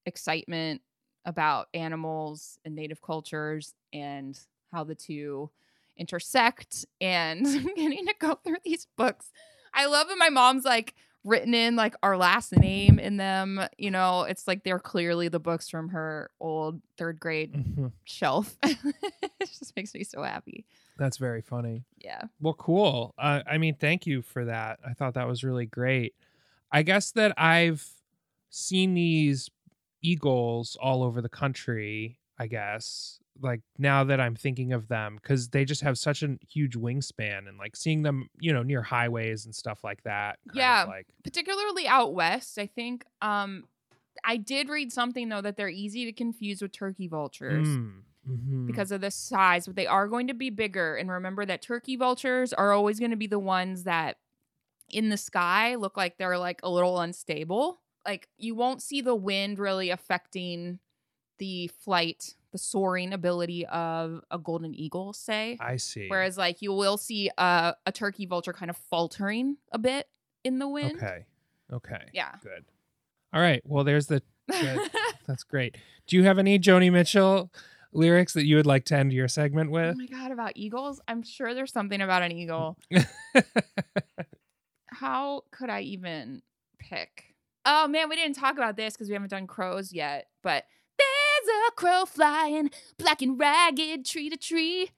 [0.06, 0.82] excitement
[1.26, 4.40] about animals and native cultures and
[4.72, 5.50] how the two
[5.98, 7.46] intersect and
[7.76, 9.32] getting to go through these books.
[9.76, 13.60] I love that my mom's like written in like our last name in them.
[13.78, 18.56] You know, it's like they're clearly the books from her old third grade hmm shelf.
[18.64, 18.78] it
[19.40, 20.66] just makes me so happy.
[20.98, 21.84] That's very funny.
[21.98, 22.22] Yeah.
[22.40, 23.14] Well, cool.
[23.18, 24.80] Uh, I mean, thank you for that.
[24.88, 26.14] I thought that was really great.
[26.72, 27.86] I guess that I've
[28.50, 29.50] seen these
[30.02, 33.20] eagles all over the country, I guess.
[33.42, 37.48] Like now that I'm thinking of them, because they just have such a huge wingspan
[37.48, 40.40] and like seeing them, you know, near highways and stuff like that.
[40.48, 40.84] kind of Yeah.
[40.88, 43.64] Like, particularly out west i think um
[44.24, 48.68] i did read something though that they're easy to confuse with turkey vultures mm, mhm.
[48.68, 51.96] because of the size but they are going to be bigger and remember that turkey
[51.96, 54.18] vultures are always going to be the ones that
[54.90, 59.16] in the sky look like they're like a little unstable like you won't see the
[59.16, 60.80] wind really affecting
[61.40, 66.08] the flight the soaring ability of a golden eagle say I see.
[66.08, 70.08] whereas like you will see a, a turkey vulture kind of faltering a bit
[70.44, 71.26] in the wind okay.
[71.74, 72.06] Okay.
[72.14, 72.66] yeah Good.
[73.34, 73.62] All right.
[73.66, 74.90] Well, there's the Good.
[75.28, 75.78] That's great.
[76.08, 77.52] Do you have any Joni Mitchell
[77.92, 79.96] lyrics that you would like to end your segment oh with?
[79.96, 81.02] Oh my god, about eagles?
[81.08, 82.78] I'm sure there's something about an eagle.
[84.88, 86.42] How could I even
[86.80, 87.36] pick?
[87.66, 90.28] Oh man, we didn't talk about this because we haven't done crows yet.
[90.44, 90.75] But there's
[91.48, 94.92] a crow flying, black and ragged, tree to tree.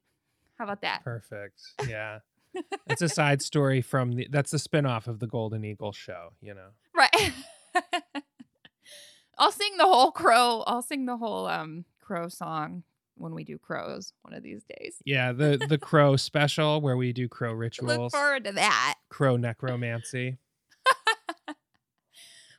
[0.57, 1.03] How about that?
[1.03, 1.61] Perfect.
[1.87, 2.19] Yeah.
[2.87, 6.55] it's a side story from the that's the spin-off of the Golden Eagle show, you
[6.55, 6.69] know.
[6.95, 7.33] Right.
[9.37, 10.63] I'll sing the whole crow.
[10.65, 12.83] I'll sing the whole um crow song
[13.15, 14.95] when we do crows one of these days.
[15.05, 17.97] Yeah, the the crow special where we do crow rituals.
[17.97, 18.95] Look forward to that.
[19.09, 20.37] crow necromancy.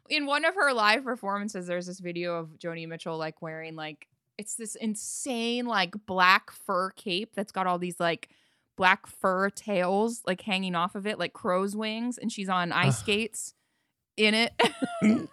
[0.09, 4.09] In one of her live performances, there's this video of Joni Mitchell like wearing like
[4.37, 8.29] it's this insane like black fur cape that's got all these like
[8.77, 12.99] black fur tails like hanging off of it like crow's wings, and she's on ice
[12.99, 13.55] skates
[14.17, 14.53] in it.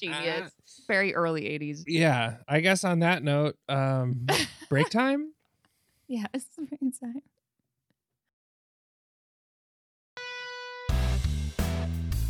[0.00, 0.52] Genius.
[0.86, 1.84] Very early 80s.
[1.86, 4.26] Yeah, I guess on that note, um
[4.68, 5.32] break time?
[6.06, 6.46] Yeah, it's
[6.80, 7.22] insane.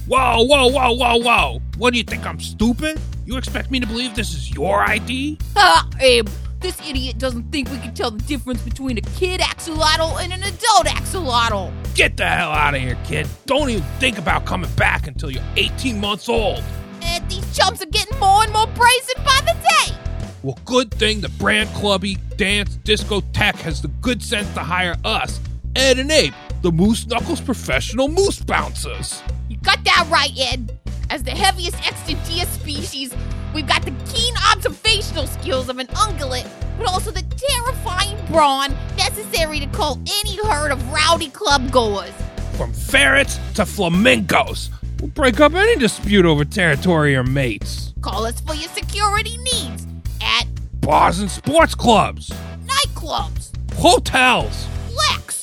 [0.09, 1.61] Whoa, whoa, whoa, whoa, whoa.
[1.77, 2.25] What do you think?
[2.25, 2.99] I'm stupid?
[3.27, 5.37] You expect me to believe this is your ID?
[5.55, 6.27] Ha, Abe,
[6.61, 10.43] this idiot doesn't think we can tell the difference between a kid axolotl and an
[10.45, 11.71] adult axolotl.
[11.95, 13.29] Get the hell out of here, kid.
[13.45, 16.65] Don't even think about coming back until you're 18 months old.
[17.03, 19.95] And these chumps are getting more and more brazen by the day.
[20.43, 24.97] Well, good thing the brand clubby dance disco tech has the good sense to hire
[25.05, 25.39] us,
[25.77, 26.33] Ed and Abe,
[26.63, 29.23] the Moose Knuckles professional moose bouncers.
[29.49, 30.79] You got that right, Ed.
[31.11, 33.15] As the heaviest extantia species,
[33.55, 36.49] we've got the keen observational skills of an ungulate,
[36.79, 42.13] but also the terrifying brawn necessary to call any herd of rowdy club goers.
[42.57, 44.71] From ferrets to flamingos.
[45.01, 47.95] We'll break up any dispute over territory or mates.
[48.01, 49.87] Call us for your security needs
[50.21, 50.47] at
[50.81, 52.31] Bars and sports clubs,
[52.65, 55.38] nightclubs, hotels, Lex.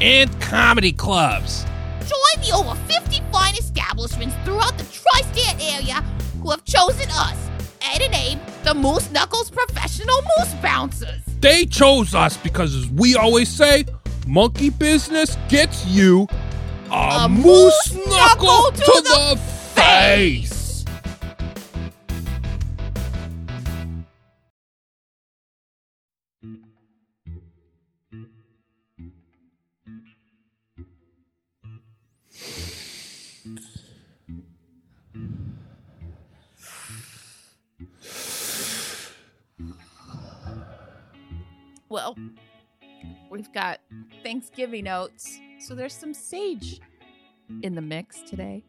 [0.00, 1.64] And comedy clubs.
[2.00, 6.02] Join the over 50 fine establishments throughout the tri state area
[6.42, 7.36] who have chosen us,
[7.82, 11.20] and Abe, the Moose Knuckles professional moose bouncers.
[11.40, 13.84] They chose us because, as we always say,
[14.26, 16.26] monkey business gets you
[16.90, 19.36] a, A moose moose knuckle, knuckle to, to the, the
[19.80, 20.59] face.
[41.90, 42.16] Well,
[43.30, 43.80] we've got
[44.22, 46.80] Thanksgiving oats, so there's some sage
[47.62, 48.64] in the mix today.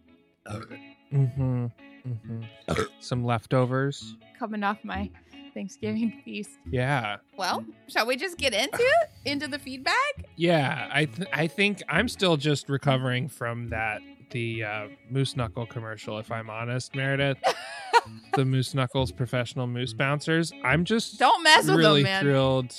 [0.48, 1.66] Mm-hmm.
[2.08, 2.82] Mm-hmm.
[3.00, 4.16] Some leftovers.
[4.40, 5.10] Coming off my
[5.54, 6.50] Thanksgiving feast.
[6.70, 7.18] Yeah.
[7.38, 9.10] Well, shall we just get into it?
[9.26, 10.26] Into the feedback?
[10.36, 10.90] Yeah.
[10.92, 14.02] I th- I think I'm still just recovering from that
[14.32, 16.18] the uh, Moose Knuckle commercial.
[16.18, 17.38] If I'm honest, Meredith,
[18.34, 20.54] the Moose Knuckles professional moose bouncers.
[20.64, 22.24] I'm just Don't mess with really them, man.
[22.24, 22.76] thrilled.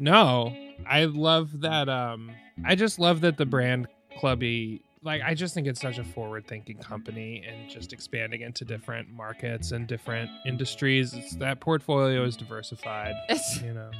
[0.00, 1.88] No, I love that.
[1.88, 2.30] Um,
[2.64, 3.88] I just love that the brand
[4.18, 4.82] Clubby.
[5.02, 9.70] Like, I just think it's such a forward-thinking company and just expanding into different markets
[9.70, 11.14] and different industries.
[11.14, 13.14] It's that portfolio is diversified.
[13.64, 13.90] You know.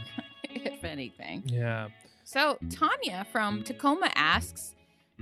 [0.50, 1.42] if anything.
[1.46, 1.88] Yeah.
[2.24, 4.74] So, Tanya from Tacoma asks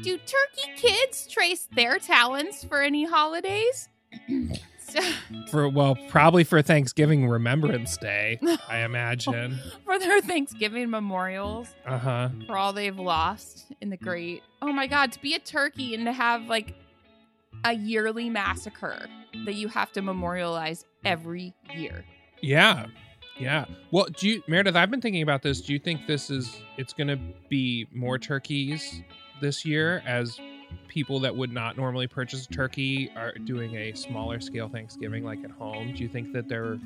[0.02, 3.88] Do turkey kids trace their talents for any holidays?
[5.50, 8.38] For well, probably for Thanksgiving Remembrance Day,
[8.68, 9.58] I imagine.
[9.84, 12.28] for their Thanksgiving memorials, Uh huh.
[12.46, 14.42] for all they've lost in the great.
[14.62, 16.74] Oh my God, to be a turkey and to have like
[17.64, 19.06] a yearly massacre
[19.44, 22.04] that you have to memorialize every year.
[22.40, 22.86] Yeah.
[23.38, 23.66] Yeah.
[23.90, 24.76] Well, do you, Meredith?
[24.76, 25.60] I've been thinking about this.
[25.60, 27.18] Do you think this is it's going to
[27.50, 29.02] be more turkeys
[29.40, 30.38] this year as
[30.88, 35.42] people that would not normally purchase a turkey are doing a smaller scale Thanksgiving like
[35.44, 35.92] at home?
[35.94, 36.76] Do you think that they're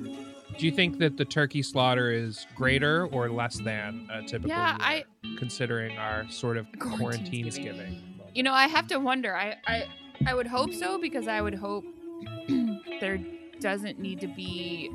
[0.58, 4.70] do you think that the turkey slaughter is greater or less than a typical Yeah,
[4.94, 8.02] year, I- considering our sort of quarantine giving.
[8.34, 9.34] You know, I have to wonder.
[9.36, 9.86] I I,
[10.26, 11.84] I would hope so because I would hope
[13.00, 13.18] there
[13.60, 14.90] doesn't need to be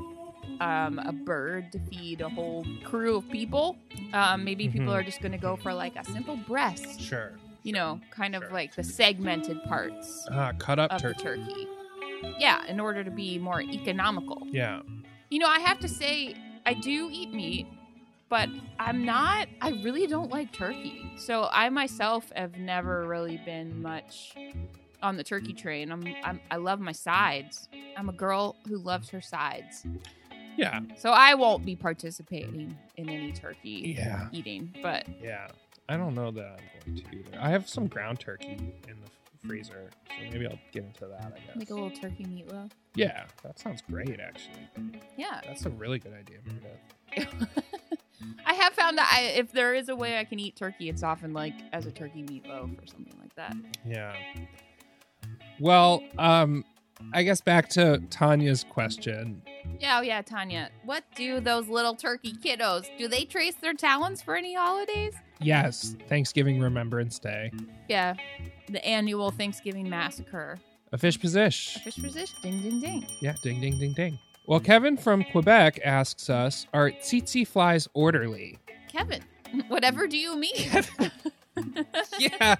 [0.60, 3.76] um, a bird to feed a whole crew of people.
[4.12, 4.94] Um, maybe people Mhm.
[5.00, 7.00] are just going to go for like a simple breast.
[7.00, 7.32] Sure.
[7.66, 11.18] You know, kind of like the segmented parts Uh, cut up of turkey.
[11.18, 11.68] the turkey.
[12.38, 14.46] Yeah, in order to be more economical.
[14.46, 14.82] Yeah.
[15.30, 17.66] You know, I have to say, I do eat meat,
[18.28, 18.48] but
[18.78, 21.10] I'm not, I really don't like turkey.
[21.16, 24.34] So I myself have never really been much
[25.02, 25.90] on the turkey train.
[25.90, 27.68] I'm, I'm I love my sides.
[27.96, 29.84] I'm a girl who loves her sides.
[30.56, 30.80] Yeah.
[30.96, 34.28] So I won't be participating in any turkey Yeah.
[34.32, 35.48] eating, but Yeah.
[35.88, 37.38] I don't know that I'm going to either.
[37.40, 41.38] I have some ground turkey in the freezer, so maybe I'll get into that, I
[41.46, 41.56] guess.
[41.56, 42.70] make a little turkey meatloaf.
[42.94, 44.68] Yeah, that sounds great, actually.
[45.16, 45.40] Yeah.
[45.46, 47.48] That's a really good idea, Meredith.
[48.46, 51.02] I have found that I, if there is a way I can eat turkey, it's
[51.02, 53.54] often like as a turkey meatloaf or something like that.
[53.84, 54.14] Yeah.
[55.60, 56.64] Well, um,
[57.12, 59.42] I guess back to Tanya's question.
[59.78, 60.70] Yeah, oh yeah, Tanya.
[60.84, 62.86] What do those little turkey kiddos?
[62.98, 65.14] Do they trace their talents for any holidays?
[65.40, 67.52] Yes, Thanksgiving Remembrance Day.
[67.88, 68.14] Yeah,
[68.68, 70.58] the annual Thanksgiving massacre.
[70.92, 71.82] A fish position.
[71.82, 72.36] Fish position.
[72.42, 73.06] Ding, ding, ding.
[73.20, 74.18] Yeah, ding, ding, ding, ding.
[74.46, 78.58] Well, Kevin from Quebec asks us Are tsetse flies orderly?
[78.88, 79.22] Kevin,
[79.68, 80.84] whatever do you mean?
[82.18, 82.56] yeah.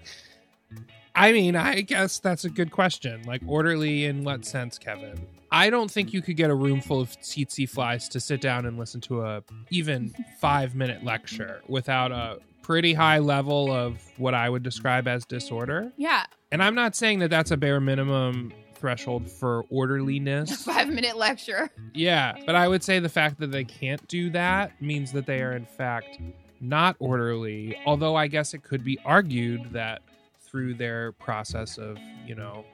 [1.14, 3.22] I mean, I guess that's a good question.
[3.22, 5.26] Like, orderly in what sense, Kevin?
[5.50, 8.66] I don't think you could get a room full of tsetse flies to sit down
[8.66, 14.34] and listen to a even five minute lecture without a pretty high level of what
[14.34, 15.92] I would describe as disorder.
[15.96, 20.62] yeah, And I'm not saying that that's a bare minimum threshold for orderliness.
[20.64, 21.70] five minute lecture.
[21.94, 25.42] Yeah, but I would say the fact that they can't do that means that they
[25.42, 26.18] are in fact
[26.60, 27.76] not orderly.
[27.86, 30.02] Although I guess it could be argued that
[30.40, 31.96] through their process of,
[32.26, 32.64] you know,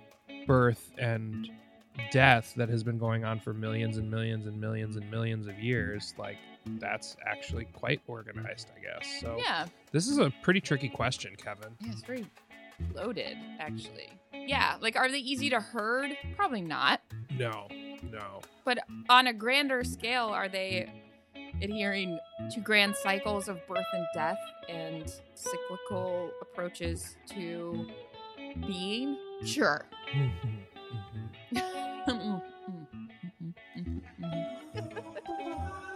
[0.47, 1.51] birth and
[2.11, 5.59] death that has been going on for millions and millions and millions and millions of
[5.59, 9.21] years, like that's actually quite organized, I guess.
[9.21, 11.75] So Yeah, this is a pretty tricky question, Kevin.
[11.81, 12.27] yeah, it's very
[12.95, 14.11] loaded, actually.
[14.33, 16.17] Yeah, like are they easy to herd?
[16.37, 17.01] Probably not.
[17.39, 17.69] No,
[18.11, 18.41] no.
[18.65, 20.89] But on a grander scale, are they
[21.61, 22.19] adhering
[22.53, 24.39] to grand cycles of birth and death
[24.69, 27.89] and cyclical approaches to
[28.67, 29.17] being?
[29.45, 29.85] Sure.
[30.15, 30.49] Mm-hmm.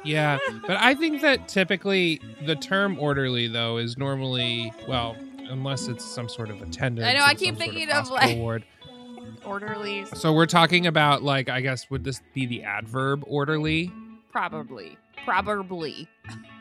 [0.06, 5.16] Yeah, but I think that typically the term orderly though is normally well,
[5.50, 7.06] unless it's some sort of attendance.
[7.06, 8.64] I know, I keep sort thinking of, hospital like- ward.
[9.44, 13.92] Orderlies, So we're talking about like I guess would this be the adverb orderly?
[14.32, 14.98] probably.
[15.24, 16.08] Probably.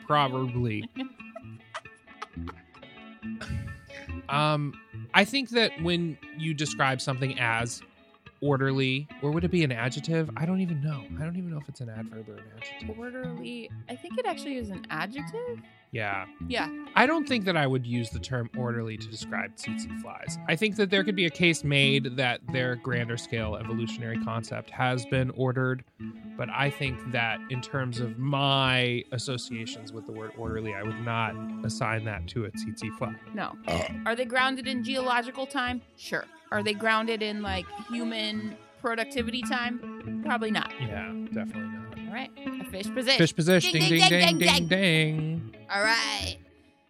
[0.06, 0.88] Probably.
[4.28, 4.74] um,
[5.14, 7.82] I think that when you describe something as
[8.40, 10.30] orderly, or would it be an adjective?
[10.36, 11.04] I don't even know.
[11.18, 12.98] I don't even know if it's an adverb or an adjective.
[12.98, 13.70] Orderly.
[13.88, 15.62] I think it actually is an adjective.
[15.96, 16.26] Yeah.
[16.46, 16.68] Yeah.
[16.94, 20.38] I don't think that I would use the term orderly to describe tsetse flies.
[20.46, 24.68] I think that there could be a case made that their grander scale evolutionary concept
[24.70, 25.84] has been ordered,
[26.36, 31.00] but I think that in terms of my associations with the word orderly, I would
[31.00, 31.34] not
[31.64, 33.14] assign that to a tsetse fly.
[33.32, 33.54] No.
[33.68, 33.86] Oh.
[34.04, 35.80] Are they grounded in geological time?
[35.96, 36.26] Sure.
[36.50, 40.22] Are they grounded in like human productivity time?
[40.24, 40.72] Probably not.
[40.78, 41.95] Yeah, definitely not.
[42.16, 42.30] Right.
[42.38, 43.18] A fish position.
[43.18, 43.72] Fish position.
[43.72, 45.56] Ding, Ding, ding, ding, ding, ding, ding, ding, ding.
[45.70, 46.38] All right.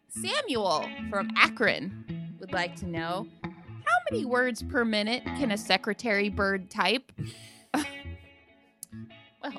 [0.09, 6.29] Samuel from Akron would like to know how many words per minute can a secretary
[6.29, 7.11] bird type?
[7.74, 9.53] well,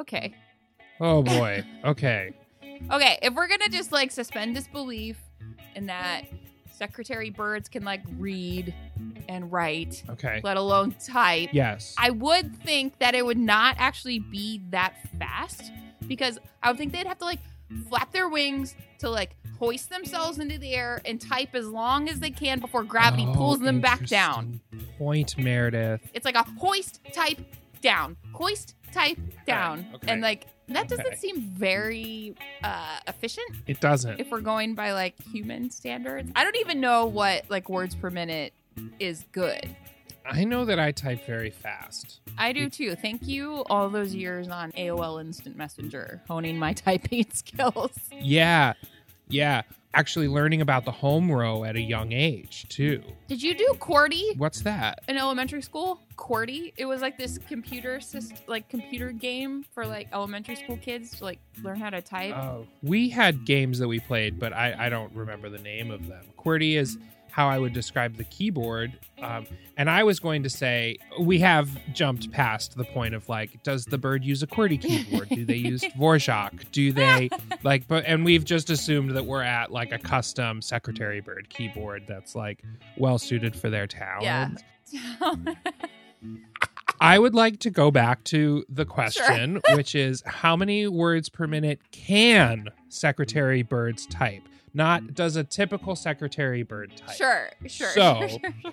[0.00, 0.34] okay.
[1.00, 1.64] Oh boy.
[1.84, 2.32] Okay.
[2.90, 5.16] Okay, if we're gonna just like suspend disbelief
[5.76, 6.22] in that
[6.86, 8.74] secretary birds can like read
[9.28, 10.40] and write, Okay.
[10.42, 11.94] let alone type, Yes.
[11.96, 15.70] I would think that it would not actually be that fast
[16.08, 17.38] because I would think they'd have to like
[17.88, 22.18] flap their wings to like hoist themselves into the air and type as long as
[22.18, 24.60] they can before gravity Oh, pulls them back down.
[24.72, 26.00] interesting Point, Meredith.
[26.14, 27.38] It's like a hoist, type,
[27.80, 29.86] down, hoist, type, down.
[29.94, 30.10] okay.
[30.10, 31.16] And like that doesn't Okay.
[31.16, 32.34] seem very
[32.64, 34.20] uh, efficient It doesn't.
[34.20, 36.30] if we're going by like human standards.
[36.36, 38.52] I don't even know what like words per minute
[38.98, 39.76] is good.
[40.24, 42.20] I know that I type very fast.
[42.38, 42.94] I do too.
[42.94, 47.90] Thank you all those years on AOL Instant Messenger, honing my typing skills.
[48.12, 48.74] Yeah.
[49.28, 49.62] Yeah.
[49.94, 53.02] Actually learning about the home row at a young age, too.
[53.28, 55.00] Did you do QWERTY What's that?
[55.06, 56.00] in elementary school?
[56.16, 56.72] QWERTY?
[56.76, 61.24] It was like this computer syst- like computer game for like elementary school kids to
[61.24, 62.34] like learn how to type.
[62.34, 62.66] Oh.
[62.82, 66.24] We had games that we played, but I, I don't remember the name of them.
[66.38, 66.96] QWERTY is
[67.32, 68.92] how I would describe the keyboard.
[69.22, 69.46] Um,
[69.78, 73.86] and I was going to say, we have jumped past the point of like, does
[73.86, 75.30] the bird use a QWERTY keyboard?
[75.30, 76.70] Do they use Dvorak?
[76.72, 77.30] Do they
[77.62, 82.04] like, but, and we've just assumed that we're at like a custom secretary bird keyboard
[82.06, 82.62] that's like
[82.98, 84.62] well suited for their talent.
[84.90, 85.34] Yeah.
[87.00, 91.46] I would like to go back to the question, which is how many words per
[91.46, 94.42] minute can secretary birds type?
[94.74, 97.16] Not does a typical secretary bird type.
[97.16, 97.88] sure, sure.
[97.90, 98.72] So- sure, sure.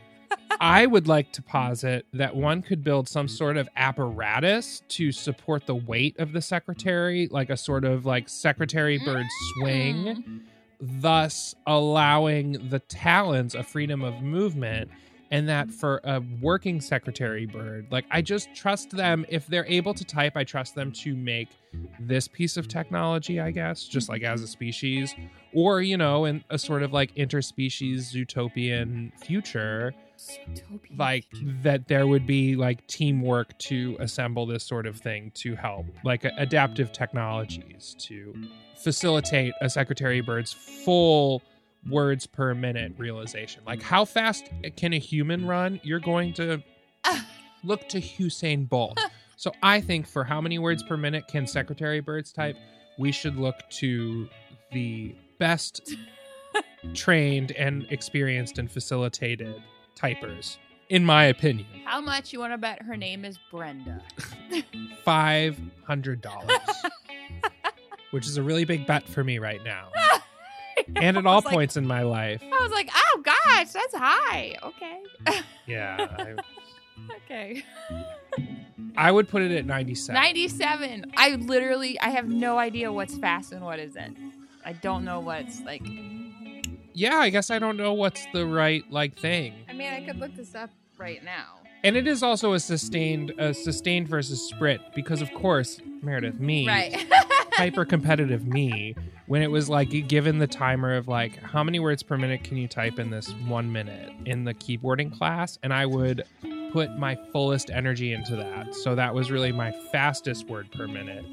[0.61, 5.65] I would like to posit that one could build some sort of apparatus to support
[5.65, 9.25] the weight of the secretary, like a sort of like secretary bird
[9.55, 11.01] swing, Mm.
[11.01, 14.89] thus allowing the talons a freedom of movement.
[15.31, 19.25] And that for a working secretary bird, like I just trust them.
[19.29, 21.49] If they're able to type, I trust them to make
[21.99, 25.13] this piece of technology, I guess, just like as a species,
[25.53, 29.93] or, you know, in a sort of like interspecies utopian future,
[30.97, 31.25] like
[31.63, 36.25] that there would be like teamwork to assemble this sort of thing to help like
[36.37, 38.33] adaptive technologies to
[38.75, 41.41] facilitate a secretary bird's full
[41.87, 46.61] words per minute realization like how fast can a human run you're going to
[47.63, 48.99] look to Usain Bolt
[49.37, 52.57] so i think for how many words per minute can secretary birds type
[52.99, 54.27] we should look to
[54.71, 55.95] the best
[56.93, 59.55] trained and experienced and facilitated
[59.95, 60.57] typers,
[60.89, 61.67] in my opinion.
[61.85, 64.01] How much you want to bet her name is Brenda?
[65.03, 65.57] Five
[65.87, 66.59] hundred dollars,
[68.11, 69.87] which is a really big bet for me right now,
[70.95, 72.41] and at all like- points in my life.
[72.43, 74.55] I was like, oh gosh, that's high.
[74.63, 74.99] Okay.
[75.65, 76.35] Yeah, I,
[77.15, 77.63] okay.
[78.97, 80.19] I would put it at ninety-seven.
[80.21, 81.11] 97.
[81.15, 84.17] I literally, I have no idea what's fast and what isn't.
[84.65, 85.83] I don't know what's like.
[86.93, 90.17] Yeah, I guess I don't know what's the right like thing, I mean, I could
[90.19, 91.59] look this up right now.
[91.83, 96.67] and it is also a sustained, a sustained versus sprint because, of course, Meredith, me,
[96.67, 97.07] Right.
[97.59, 98.95] hyper competitive me
[99.27, 102.57] when it was like given the timer of like how many words per minute can
[102.57, 105.59] you type in this one minute in the keyboarding class?
[105.61, 106.23] And i would
[106.71, 108.73] put my fullest energy into that.
[108.75, 111.25] So that was really my fastest word per minute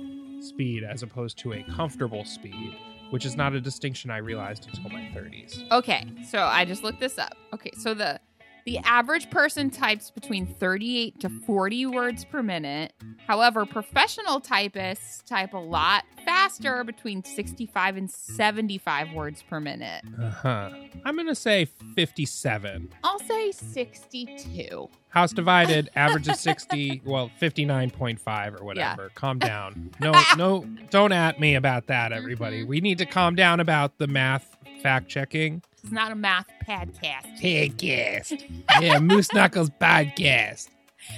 [0.42, 2.76] speed as opposed to a comfortable speed
[3.10, 7.00] which is not a distinction i realized until my 30s okay, so I just looked
[7.00, 7.36] this up.
[7.52, 8.20] Okay, so the
[8.66, 12.92] the average person types between 38 to 40 words per minute.
[13.26, 20.02] However, professional typists type a lot faster between 65 and 75 words per minute.
[20.20, 20.70] uh-huh
[21.04, 21.64] i'm gonna say
[21.94, 24.88] 57 I'll say 62.
[25.10, 29.08] house divided average of 60 well 59.5 or whatever Yeah.
[29.14, 32.68] calm down no no don't at me about that everybody Mhm.
[32.68, 37.40] we need to calm down about the math fact checking It's not a math podcast.
[37.40, 38.42] podcast
[38.82, 40.68] yeah moose knuckles podcast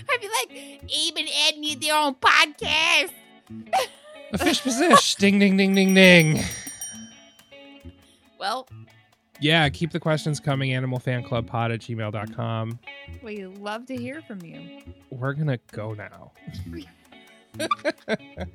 [0.06, 3.12] I feel like Abe and Ed need their own podcast.
[4.34, 6.44] a fish position ding ding ding ding ding
[8.38, 8.68] Well,
[9.40, 10.70] Yeah, keep the questions coming.
[10.72, 12.78] Animalfanclubpod at gmail.com.
[13.22, 14.80] we love to hear from you.
[15.08, 16.32] We're going to go now.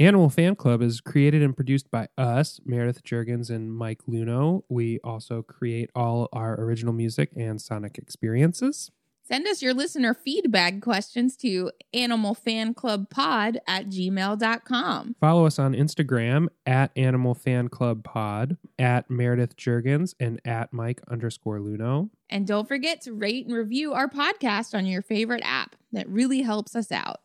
[0.00, 4.62] Animal Fan Club is created and produced by us, Meredith Jurgens and Mike Luno.
[4.70, 8.90] We also create all our original music and sonic experiences.
[9.22, 15.16] Send us your listener feedback questions to animalfanclubpod at gmail.com.
[15.20, 21.02] Follow us on Instagram at Animal Fan Club Pod, at Meredith Jurgens, and at Mike
[21.08, 22.08] underscore Luno.
[22.30, 25.76] And don't forget to rate and review our podcast on your favorite app.
[25.92, 27.20] That really helps us out.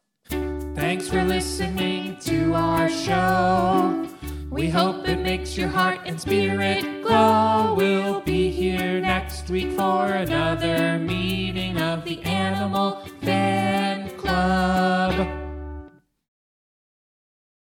[0.75, 4.05] Thanks for listening to our show.
[4.49, 7.75] We hope it makes your heart and spirit glow.
[7.77, 15.44] We'll be here next week for another meeting of the Animal Fan Club.